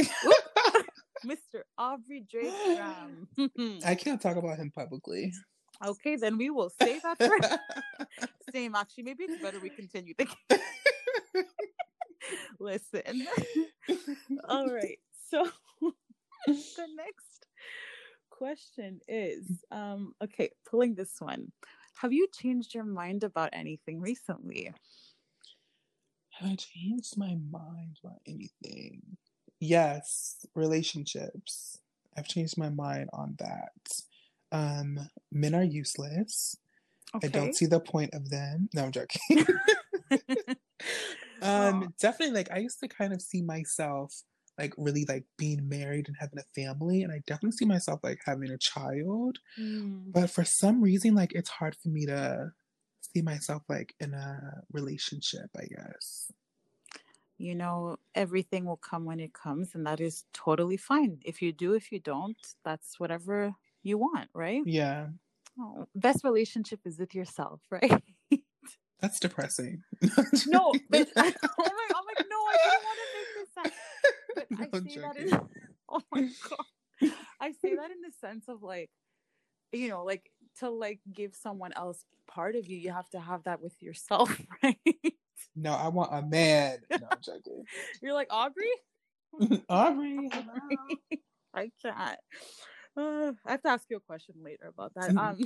[1.24, 1.62] Mr.
[1.78, 3.28] Aubrey Drake Graham.
[3.84, 5.32] I can't talk about him publicly.
[5.84, 7.38] Okay, then we will say that for
[8.52, 8.74] same.
[8.74, 10.64] Actually, maybe it's better we continue the game.
[12.60, 13.26] Listen.
[14.48, 14.98] All right.
[15.30, 15.48] So
[16.46, 17.46] the next
[18.30, 21.52] question is um okay, pulling this one.
[21.94, 24.72] Have you changed your mind about anything recently?
[26.30, 29.02] Have I changed my mind about anything?
[29.60, 31.78] Yes, relationships.
[32.16, 34.02] I've changed my mind on that.
[34.52, 34.98] Um,
[35.30, 36.56] men are useless.
[37.22, 38.68] I don't see the point of them.
[38.74, 39.44] No, I'm joking.
[41.42, 44.22] Um, definitely like I used to kind of see myself
[44.58, 48.20] like really like being married and having a family, and I definitely see myself like
[48.26, 49.38] having a child.
[49.58, 52.52] Mm, But for some reason, like it's hard for me to
[53.00, 56.30] see myself like in a relationship, I guess.
[57.40, 61.18] You know, everything will come when it comes, and that is totally fine.
[61.24, 64.62] If you do, if you don't, that's whatever you want, right?
[64.66, 65.06] Yeah,
[65.58, 68.02] Oh, best relationship is with yourself, right?
[69.00, 69.82] that's depressing.
[70.46, 71.32] no, but oh my,
[71.96, 73.72] I'm like, no, I didn't want to make this sound.
[74.34, 75.48] But I I'm say that in,
[75.88, 78.90] oh my god, I say that in the sense of like,
[79.72, 83.44] you know, like to like give someone else part of you, you have to have
[83.44, 84.76] that with yourself, right?
[85.56, 86.78] No, I want a man.
[86.90, 87.64] No, I'm joking.
[88.02, 88.70] You're like Aubrey.
[89.68, 90.30] Aubrey.
[91.54, 92.18] I can't.
[92.96, 95.16] Uh, I have to ask you a question later about that.
[95.16, 95.38] Um,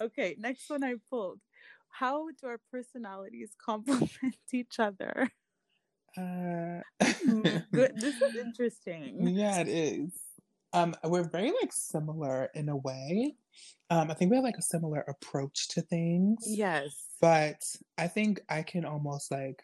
[0.00, 1.40] okay, next one I pulled.
[1.88, 5.30] How do our personalities complement each other?
[6.16, 6.80] uh,
[7.72, 8.00] Good.
[8.00, 9.28] This is interesting.
[9.28, 10.12] yeah, it is.
[10.72, 13.34] Um, we're very like similar in a way.
[13.90, 16.38] Um, I think we have like a similar approach to things.
[16.46, 16.94] Yes.
[17.20, 17.62] But
[17.98, 19.62] I think I can almost like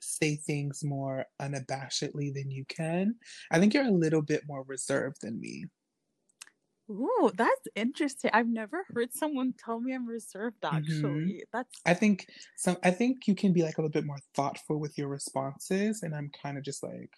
[0.00, 3.16] say things more unabashedly than you can.
[3.50, 5.66] I think you're a little bit more reserved than me.
[6.90, 8.30] Ooh, that's interesting.
[8.34, 10.60] I've never heard someone tell me I'm reserved.
[10.62, 10.76] Mm-hmm.
[10.76, 14.18] Actually, that's I think some I think you can be like a little bit more
[14.34, 17.10] thoughtful with your responses and I'm kind of just like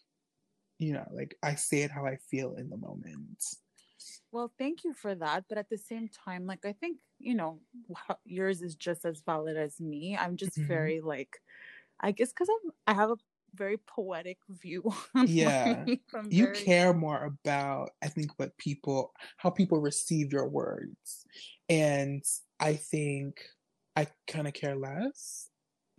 [0.78, 3.45] you know, like I say it how I feel in the moment.
[4.33, 4.53] Well.
[4.59, 7.61] Thank you for that, but at the same time, like I think you know
[8.24, 10.16] yours is just as valid as me.
[10.16, 10.66] I'm just Mhm.
[10.66, 11.43] very like,
[12.01, 13.16] I guess because I'm I have a
[13.55, 14.85] very poetic view.
[15.14, 15.89] on Yeah.
[16.30, 21.24] You very- care more about I think what people how people receive your words.
[21.68, 22.24] And
[22.61, 23.43] I think
[23.97, 25.51] I kind of care less.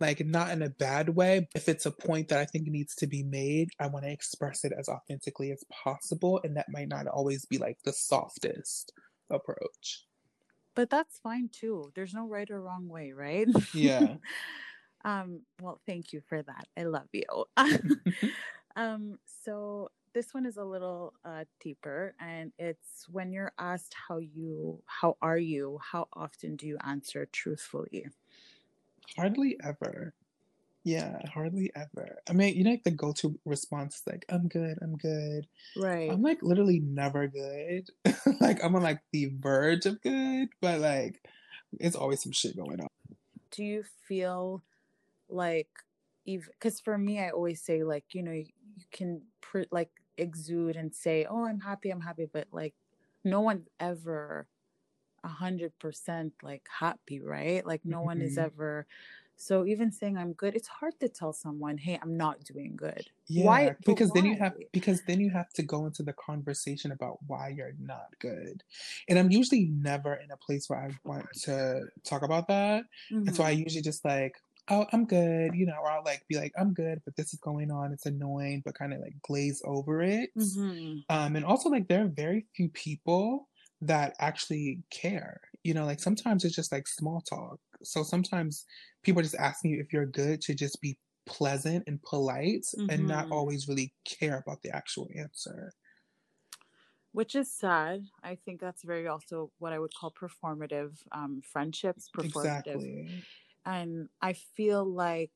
[0.06, 1.48] Like not in a bad way.
[1.54, 4.64] If it's a point that I think needs to be made, I want to express
[4.64, 8.92] it as authentically as possible and that might not always be like the softest
[9.30, 10.04] approach.
[10.74, 11.90] but that's fine too.
[11.94, 13.48] There's no right or wrong way, right?
[13.72, 14.16] Yeah.
[15.04, 15.42] um.
[15.60, 16.66] Well, thank you for that.
[16.76, 17.44] I love you.
[18.76, 19.18] um.
[19.44, 24.80] So this one is a little uh, deeper, and it's when you're asked how you,
[24.86, 28.06] how are you, how often do you answer truthfully?
[29.16, 30.14] Hardly ever.
[30.84, 32.18] Yeah, hardly ever.
[32.28, 35.46] I mean, you know, like the go-to response is like, I'm good, I'm good.
[35.76, 36.10] Right.
[36.10, 37.88] I'm like literally never good.
[38.40, 41.20] like I'm on like the verge of good, but like
[41.80, 42.88] it's always some shit going on.
[43.50, 44.62] do you feel
[45.28, 45.68] like
[46.26, 48.46] even because for me i always say like you know you,
[48.76, 52.74] you can pr- like exude and say oh i'm happy i'm happy but like
[53.24, 54.46] no one's ever
[55.24, 58.38] a hundred percent like happy right like no one is Mhm.
[58.38, 58.86] ever
[59.36, 63.10] so even saying i'm good it's hard to tell someone hey i'm not doing good
[63.26, 66.92] Yeah, Why- because then you have because then you have to go into the conversation
[66.92, 68.62] about why you're not good.
[69.08, 72.84] And I'm usually never in a place where I want to talk about that.
[73.26, 73.52] And so I Mhm.
[73.52, 74.34] usually just like,
[74.68, 77.40] oh, I'm good, you know, or I'll like be like, I'm good, but this is
[77.40, 77.92] going on.
[77.94, 80.28] It's annoying, but kind of like glaze over it.
[80.34, 81.04] Mhm.
[81.08, 83.48] Um, and also like there are very few people
[83.86, 85.40] that actually care.
[85.64, 87.60] You know, like sometimes it's just like small talk.
[87.82, 88.64] So sometimes
[89.02, 93.06] people are just asking you if you're good to just be pleasant and polite and
[93.06, 93.32] not Mhm.
[93.32, 95.72] always really care about the actual answer.
[97.12, 102.08] which is sad i think that's very also what i would call performative um friendships
[102.14, 103.24] performative Exactly.
[103.66, 105.32] and i feel like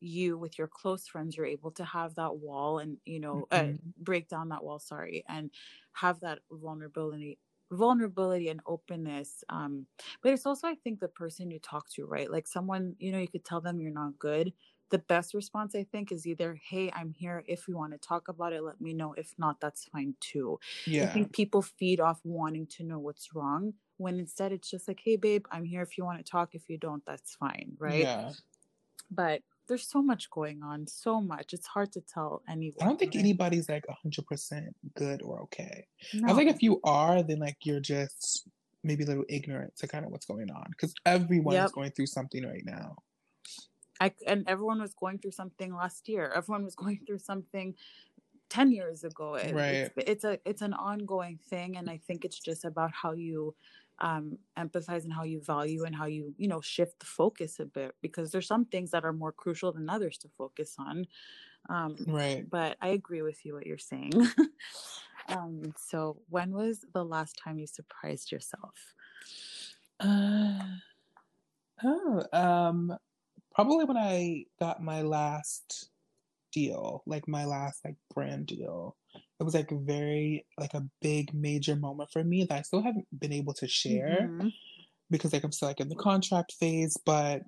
[0.00, 3.64] you with your close friends you're able to have that wall and you know uh,
[3.64, 3.94] Mhm.
[3.98, 5.50] break down that wall sorry and
[5.94, 7.38] have that vulnerability
[7.70, 9.86] vulnerability and openness um
[10.22, 13.18] but it's also i think the person you talk to right like someone you know
[13.18, 14.52] you could tell them you're not good
[14.90, 18.28] the best response i think is either hey i'm here if you want to talk
[18.28, 21.04] about it let me know if not that's fine too yeah.
[21.04, 25.00] I think people feed off wanting to know what's wrong when instead it's just like,
[25.04, 26.54] hey, babe, I'm here if you want to talk.
[26.54, 27.76] If you don't, that's fine.
[27.78, 28.02] Right.
[28.02, 28.32] Yeah.
[29.10, 31.52] But there's so much going on, so much.
[31.52, 32.76] It's hard to tell anyone.
[32.80, 35.86] I don't think anybody's like 100% good or okay.
[36.14, 36.32] No.
[36.32, 38.48] I think if you are, then like you're just
[38.82, 41.66] maybe a little ignorant to kind of what's going on because everyone Yep.
[41.66, 42.96] is going through something right now.
[44.00, 46.32] I, and everyone was going through something last year.
[46.34, 47.74] Everyone was going through something
[48.48, 49.34] 10 years ago.
[49.34, 49.74] It- Right.
[49.74, 53.54] It's, it's a it's an ongoing thing and I think it's just about how you
[54.00, 57.94] um and how you value and how you, you know, shift the focus a bit
[58.02, 61.06] because there's some things that are more crucial than others to focus on.
[61.68, 62.48] Um Right.
[62.50, 64.12] but I agree with you what you're saying.
[65.28, 68.94] um so when was the last time you surprised yourself?
[70.00, 70.78] Uh,
[71.84, 72.96] oh, um,
[73.54, 75.90] probably when I got my last
[76.52, 78.97] deal, like my last like brand deal.
[79.14, 83.06] It was like very like a big major moment for me that I still haven't
[83.18, 84.52] been able to share Mhm.
[85.10, 87.42] because like I'm still like in the contract phase, but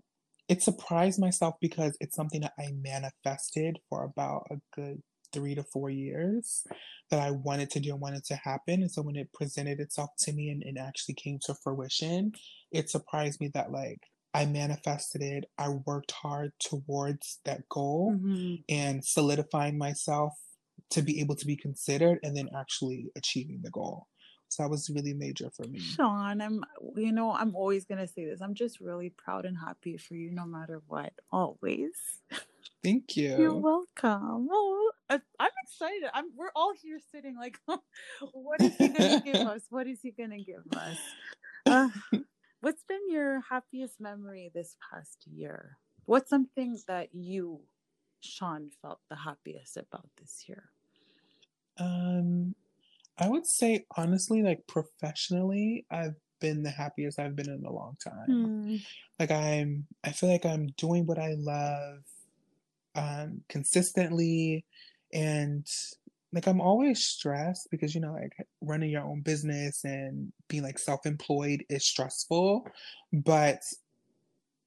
[0.48, 5.02] it surprised myself because it's something that I manifested for about a good
[5.32, 6.66] three to four years
[7.10, 8.82] that I wanted to do and wanted to happen.
[8.82, 12.32] And so when it presented itself to me and it actually came to fruition,
[12.72, 14.00] it surprised me that like
[14.34, 15.44] I manifested it.
[15.58, 18.64] I worked hard towards that goal Mhm.
[18.68, 20.32] and solidifying myself
[20.90, 24.06] to be able to be considered and then actually achieving the goal.
[24.48, 25.78] So that was really major for me.
[25.78, 26.64] Sean, I'm,
[26.96, 28.40] you know, I'm always going to say this.
[28.40, 31.92] I'm just really proud and happy for you no matter what, always.
[32.82, 33.36] Thank you.
[33.38, 34.48] You're welcome.
[34.50, 36.10] Oh, I- I'm excited.
[36.12, 37.58] I'm, we're all here sitting like,
[38.32, 39.62] what is he going to give us?
[39.70, 40.96] What is he going to give us?
[41.66, 41.88] Uh,
[42.60, 45.76] what's been your happiest memory this past year?
[46.06, 47.60] What's something that you,
[48.20, 50.70] Sean, felt the happiest about this year?
[51.80, 52.54] Um,
[53.18, 57.96] I would say honestly, like professionally, I've been the happiest I've been in a long
[58.02, 58.26] time.
[58.26, 58.76] Hmm.
[59.18, 61.98] Like I'm, I feel like I'm doing what I love,
[62.94, 64.64] um, consistently,
[65.12, 65.66] and
[66.32, 70.78] like I'm always stressed because you know, like running your own business and being like
[70.78, 72.66] self-employed is stressful,
[73.12, 73.60] but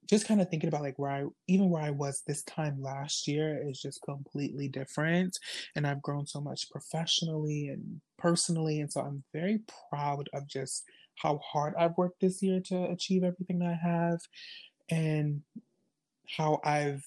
[0.10, 3.28] just kind of thinking about like where I even where I was this time last
[3.28, 5.38] year is just completely different
[5.76, 10.84] and I've grown so much professionally and personally and so I'm very proud of just
[11.16, 14.20] how hard I've worked this year to achieve everything I have
[14.90, 15.42] and
[16.28, 17.06] how I've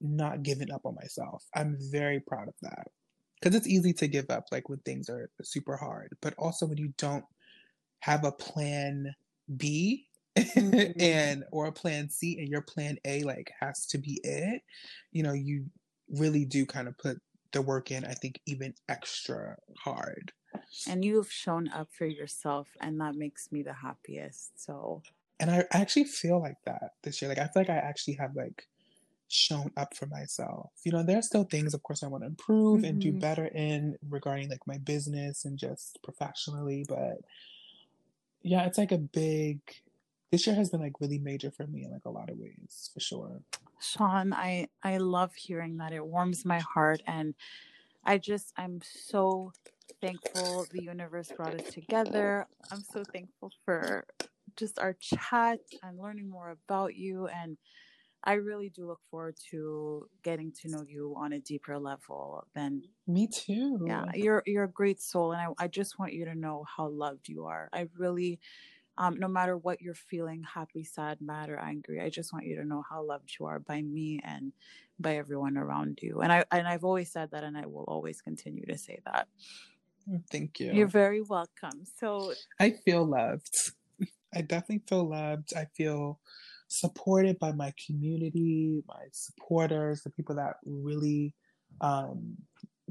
[0.00, 1.44] not given up on myself.
[1.54, 2.88] I'm very proud of that.
[3.42, 6.78] Cuz it's easy to give up like when things are super hard, but also when
[6.78, 7.24] you don't
[8.00, 9.14] have a plan
[9.56, 10.08] B
[10.56, 10.94] Mhm.
[10.98, 14.62] and or a plan C and your plan A like has to be it,
[15.12, 15.70] you know, you
[16.08, 17.18] really do kind of put
[17.52, 20.32] the work in, I think even extra hard.
[20.86, 24.58] And you've shown up for yourself, and that makes me the happiest.
[24.58, 25.02] So,
[25.40, 27.28] And I actually feel like that this year.
[27.28, 28.68] Like I feel like I actually have like
[29.28, 30.72] shown up for myself.
[30.84, 33.20] You know, there are still things of course I want to improve and do Mhm.
[33.20, 37.18] better in regarding like my business and just professionally, but
[38.42, 39.60] yeah, it's like a big
[40.34, 42.90] this year has been like really major for me in like a lot of ways,
[42.92, 43.40] for sure.
[43.80, 45.92] Sean, I I love hearing that.
[45.92, 47.34] It warms my heart and
[48.04, 49.52] I just I'm so
[50.00, 52.48] thankful the universe brought us together.
[52.72, 54.06] I'm so thankful for
[54.56, 57.56] just our chat and learning more about you and
[58.26, 62.82] I really do look forward to getting to know you on a deeper level than
[63.06, 63.84] Me too.
[63.86, 66.88] yeah you're you're a great soul and I, I just want you to know how
[66.88, 68.38] loved you are i really
[68.98, 72.56] um no matter what you're feeling happy sad mad or angry i just want you
[72.56, 74.52] to know how loved you are by me and
[74.98, 78.20] by everyone around you and i and i've always said that and i will always
[78.20, 79.26] continue to say that
[80.30, 80.72] Thank you.
[80.72, 83.54] you're very welcome so I feel loved.
[84.34, 85.52] I definitely feel loved.
[85.56, 86.20] I feel
[86.68, 91.34] supported by my community, my supporters, the people that really
[91.80, 92.36] um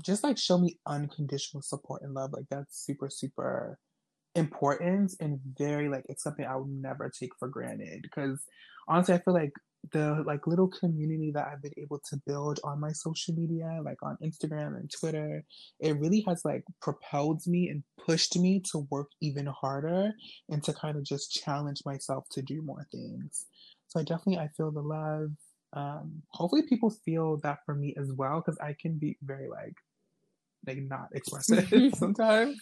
[0.02, 2.34] just like show me unconditional support and love.
[2.34, 3.80] Like that's super, super
[4.36, 8.02] important and very like it's something I would never take for granted.
[8.02, 8.44] Because
[8.88, 9.54] honestly I feel like
[9.92, 14.02] the like little community that I've been able to build on my social media, like
[14.02, 15.44] on Instagram and Twitter,
[15.80, 20.14] it really has like propelled me and pushed me to work even harder
[20.50, 23.46] and to kind of just challenge myself to do more things.
[23.88, 25.32] So I definitely I feel the love.
[25.74, 29.76] Um, hopefully people feel that for me as well because I can be very like
[30.66, 32.58] like not expressive sometimes.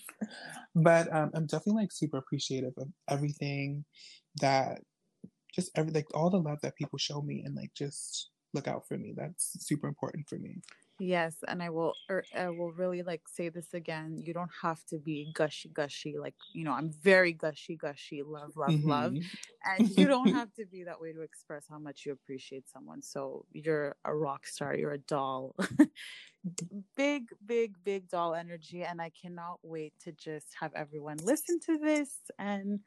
[0.75, 3.85] But um, I'm definitely like super appreciative of everything
[4.39, 4.79] that
[5.53, 8.87] just every like all the love that people show me and like just look out
[8.87, 9.13] for me.
[9.15, 10.61] That's super important for me.
[10.99, 14.83] yes and i will or i will really like say this again you don't have
[14.86, 19.29] to be gushy gushy like you know i'm very gushy gushy love love love Mhm.
[19.65, 23.01] and you don't have to be that way to express how much you appreciate someone
[23.01, 25.55] so you're a rock star you're a doll
[26.95, 28.83] big, big, big doll energy.
[28.83, 32.17] And I cannot wait to just have everyone listen to this.
[32.39, 32.82] And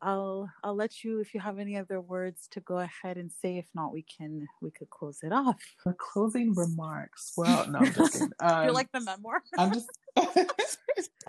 [0.00, 3.58] I'll I'll let you if you have any other words to go ahead and say.
[3.58, 5.56] If not, we can we could close it off.
[5.82, 7.32] For closing remarks.
[7.36, 8.30] Well, no, I'm joking.
[8.40, 9.42] Um, You're like the memoir.
[9.58, 9.88] I'm just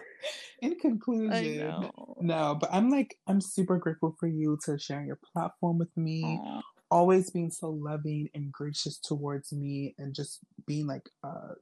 [0.61, 1.89] in conclusion.
[2.21, 6.23] No, but I'm like I'm super grateful for you to sharing your platform with me.
[6.23, 6.61] Aw.
[6.91, 11.53] Always being so loving and gracious towards me and just being like a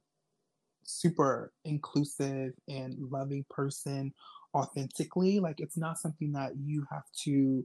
[0.84, 4.12] super inclusive and loving person
[4.54, 5.40] authentically.
[5.40, 7.64] Like it's not something that you have to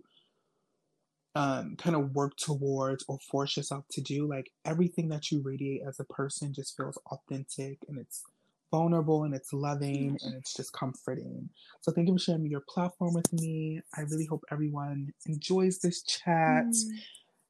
[1.35, 4.27] um, kind of work towards or force yourself to do.
[4.27, 8.23] Like everything that you radiate as a person just feels authentic and it's
[8.71, 11.49] vulnerable and it's loving and it's just comforting.
[11.81, 13.81] So thank you for sharing your platform with me.
[13.95, 16.65] I really hope everyone enjoys this chat.
[16.65, 16.99] Mm.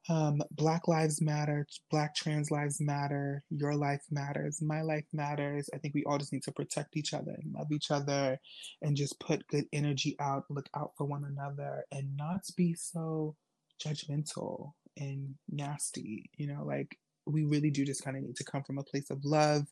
[0.10, 5.70] Um, Black Lives Matter, Black Trans Lives Matter, Your Life Matters, My Life Matters.
[5.74, 8.38] I think we all just need to protect each other and love each other
[8.82, 13.36] and just put good energy out, look out for one another, and not be so
[13.82, 16.30] judgmental and nasty.
[16.36, 19.10] You know, like we really do just kind of need to come from a place
[19.10, 19.66] of love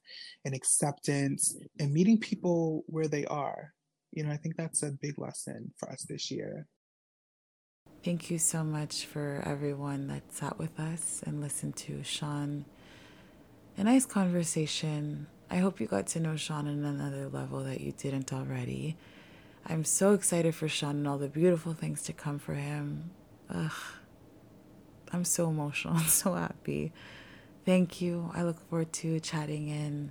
[0.46, 3.74] and acceptance and meeting people where they are.
[4.12, 6.68] You know, I think that's a big lesson for us this year.
[8.04, 12.66] Thank you so much for everyone that sat with us and listened to Sean.
[13.78, 15.28] A nice conversation.
[15.52, 18.98] I hope you got to know Sean on another level that you didn't already.
[19.68, 23.12] I'm so excited for Sean and all the beautiful things to come for him.
[23.54, 23.72] Ugh.
[25.14, 26.92] I'm so emotional and so happy.
[27.68, 28.32] Thank you.
[28.34, 30.10] I look forward to chatting in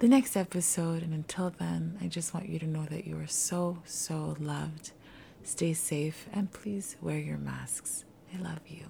[0.00, 1.04] the next episode.
[1.04, 4.90] And until then, I just want you to know that you are so, so loved.
[5.44, 8.04] Stay safe and please wear your masks.
[8.34, 8.84] I love you.